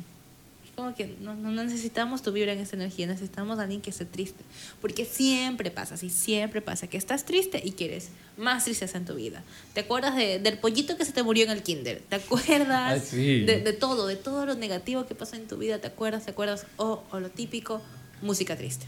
[0.78, 4.44] Como que no, necesitamos tu vibra en esa energía, necesitamos a alguien que esté triste.
[4.80, 9.16] Porque siempre pasa, así siempre pasa, que estás triste y quieres más tristeza en tu
[9.16, 9.42] vida.
[9.74, 12.04] ¿Te acuerdas de- del pollito que se te murió en el kinder?
[12.08, 13.40] ¿Te acuerdas Ah, sí.
[13.44, 15.80] de, de todo, de todo lo negativo que pasa en tu vida?
[15.80, 16.26] ¿Te acuerdas?
[16.26, 16.68] ¿Te acuerdas?
[16.78, 17.82] O, o lo típico,
[18.22, 18.86] música triste.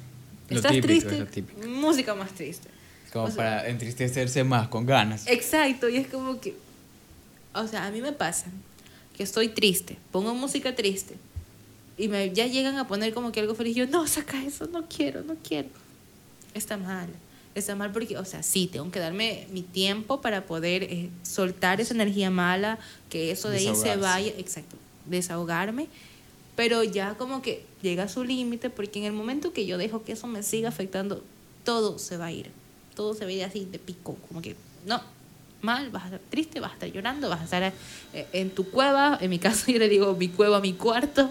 [0.49, 2.67] Lo Estás típico, triste, es música más triste.
[3.11, 5.25] Como O sea, para entristecerse más, con ganas.
[5.25, 6.53] Exacto, y es como que,
[7.55, 8.45] o sea, a mí me pasa
[9.17, 11.15] que estoy triste, pongo música triste
[11.99, 14.87] y me ya llegan a poner como que algo feliz, yo no, saca eso, no
[14.87, 15.67] quiero, no quiero.
[16.53, 17.09] Está mal,
[17.53, 21.81] está mal porque, o sea, sí, tengo que darme mi tiempo para poder eh, soltar
[21.81, 22.79] esa energía mala,
[23.09, 25.87] que eso de ahí se vaya, exacto, desahogarme,
[26.55, 30.03] pero ya como que llega a su límite porque en el momento que yo dejo
[30.05, 31.21] que eso me siga afectando,
[31.65, 32.49] todo se va a ir,
[32.95, 35.01] todo se va a ir así de pico, como que no,
[35.61, 37.73] mal, vas a estar triste, vas a estar llorando, vas a estar
[38.13, 41.29] eh, en tu cueva, en mi caso yo le digo mi cueva, mi cuarto,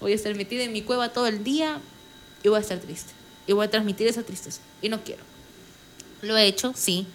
[0.00, 1.80] voy a estar metida en mi cueva todo el día
[2.42, 3.12] y voy a estar triste
[3.46, 5.22] y voy a transmitir esa tristeza y no quiero.
[6.22, 7.06] Lo he hecho, sí,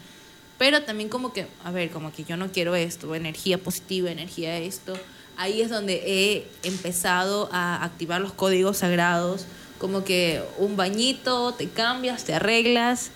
[0.57, 4.57] pero también como que, a ver, como que yo no quiero esto, energía positiva, energía
[4.57, 4.93] esto.
[5.35, 9.45] Ahí es donde he empezado a activar los códigos sagrados,
[9.77, 13.11] como que un bañito, te cambias, te arreglas,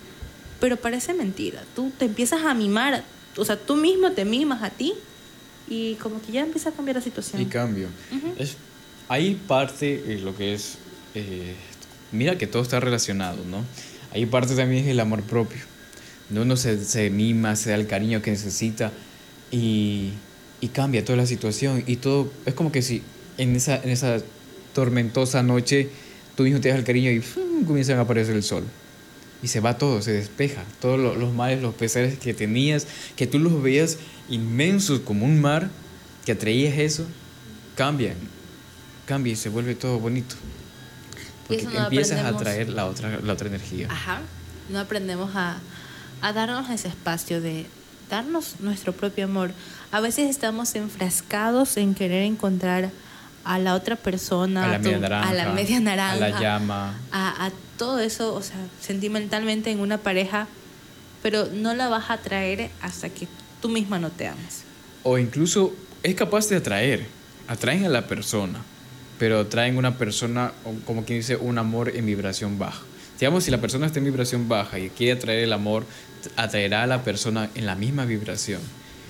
[0.60, 1.64] pero parece mentira.
[1.74, 3.04] Tú te empiezas a mimar,
[3.36, 4.94] o sea, tú mismo te mimas a ti
[5.68, 7.40] y como que ya empieza a cambiar la situación.
[7.40, 7.88] Y cambio.
[8.38, 8.56] es,
[9.08, 10.78] hay parte eh, lo que es.
[11.14, 11.54] eh,
[12.12, 13.64] mira que todo está relacionado, ¿no?
[14.12, 15.60] Hay parte también es el amor propio.
[16.30, 16.42] ¿no?
[16.42, 18.92] Uno se, se mima, se da el cariño que necesita
[19.50, 20.10] y,
[20.60, 21.84] y cambia toda la situación.
[21.86, 22.30] Y todo.
[22.46, 23.02] Es como que si
[23.36, 24.18] en esa, en esa
[24.74, 25.88] tormentosa noche
[26.36, 27.64] tú mismo te das el cariño y ¡fum!
[27.64, 28.64] comienzan a aparecer el sol.
[29.42, 30.64] Y se va todo, se despeja.
[30.80, 32.86] Todos los males, los pesares que tenías,
[33.16, 33.98] que tú los veías
[34.28, 35.70] inmensos como un mar,
[36.24, 37.04] que atraías eso,
[37.76, 38.16] cambian.
[39.08, 40.36] Cambia y se vuelve todo bonito.
[41.46, 43.88] Porque empiezas a atraer la otra, la otra energía.
[43.90, 44.20] Ajá.
[44.68, 45.56] No aprendemos a,
[46.20, 47.64] a darnos ese espacio de
[48.10, 49.52] darnos nuestro propio amor.
[49.90, 52.90] A veces estamos enfrascados en querer encontrar
[53.44, 56.94] a la otra persona, a la, media, naranja, a la media naranja, a la llama,
[57.10, 60.48] a, todo eso, o sea, sentimentalmente en una pareja,
[61.22, 63.26] pero no la vas a atraer hasta que
[63.62, 64.64] tú misma no te ames.
[65.02, 67.06] O incluso es capaz de atraer,
[67.46, 68.58] atraen a la persona,
[69.18, 70.52] pero atraen una persona,
[70.86, 72.82] como quien dice, un amor en vibración baja.
[73.18, 75.84] Digamos, si la persona está en vibración baja y quiere atraer el amor,
[76.36, 78.60] atraerá a la persona en la misma vibración.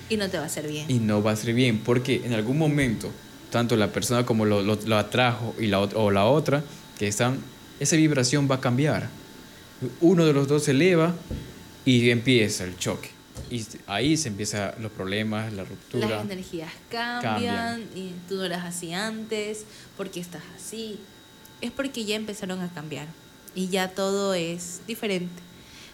[0.09, 0.85] Y no te va a hacer bien.
[0.89, 3.11] Y no va a ser bien, porque en algún momento,
[3.51, 6.63] tanto la persona como lo, lo, atrajo y la, o la otra,
[6.97, 7.37] que están,
[7.79, 9.09] esa vibración va a cambiar.
[10.01, 11.13] Uno de los dos se eleva
[11.85, 13.18] y empieza el choque.
[13.49, 16.07] Y ahí se empiezan los problemas, la ruptura.
[16.07, 19.65] Las energías cambian, y tú no eras así antes,
[19.97, 20.99] porque estás así.
[21.61, 23.07] Es porque ya empezaron a cambiar
[23.55, 25.41] y ya todo es diferente.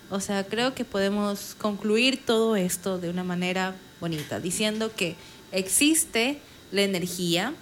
[0.09, 5.15] O sea, creo que podemos concluir todo esto de una manera bonita, diciendo que
[5.51, 6.39] existe
[6.71, 7.53] la energía,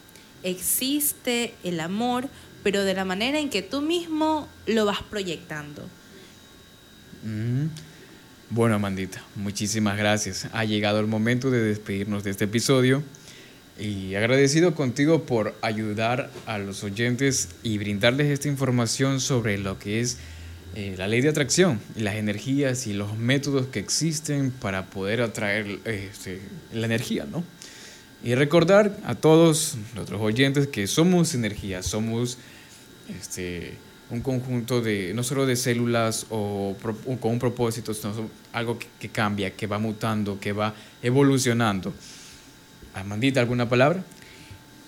[0.43, 2.27] existe el amor,
[2.63, 5.83] pero de la manera en que tú mismo lo vas proyectando.
[7.23, 7.67] Mm.
[8.55, 10.47] Bueno, Amandita, muchísimas gracias.
[10.53, 13.01] Ha llegado el momento de despedirnos de este episodio
[13.79, 20.01] y agradecido contigo por ayudar a los oyentes y brindarles esta información sobre lo que
[20.01, 20.19] es
[20.75, 25.23] eh, la ley de atracción y las energías y los métodos que existen para poder
[25.23, 26.39] atraer este,
[26.73, 27.43] la energía, ¿no?
[28.23, 32.37] Y recordar a todos nuestros oyentes que somos energía, somos
[33.19, 33.79] este,
[34.13, 36.75] un conjunto de, no solo de células o,
[37.19, 41.93] con un propósito, sino algo que, cambia, que va mutando, que va evolucionando.
[42.93, 44.03] Amandita, ¿alguna palabra?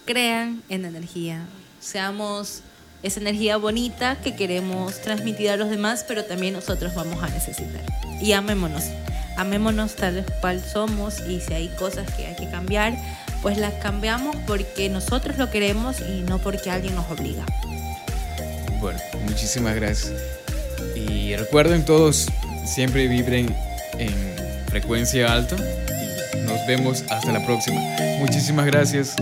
[0.06, 1.44] Crean en energía,
[1.80, 2.62] seamos
[3.02, 7.84] esa energía bonita que queremos transmitir a los demás, pero también nosotros vamos a necesitar.
[8.22, 8.84] Y amémonos,
[9.38, 12.96] amémonos tal cual somos y si hay cosas que hay que cambiar,
[13.42, 17.46] pues las cambiamos porque nosotros lo queremos y no porque alguien nos obliga.
[19.24, 20.14] Muchísimas gracias.
[20.96, 22.28] Y recuerden todos,
[22.66, 23.54] siempre vibren
[23.98, 24.14] en
[24.68, 25.56] frecuencia alta
[26.46, 27.82] nos vemos hasta la próxima.
[28.20, 29.16] Muchísimas gracias.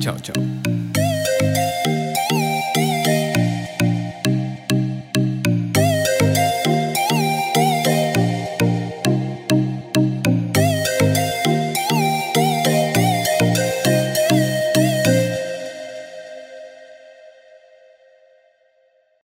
[0.00, 0.81] Chao, chao.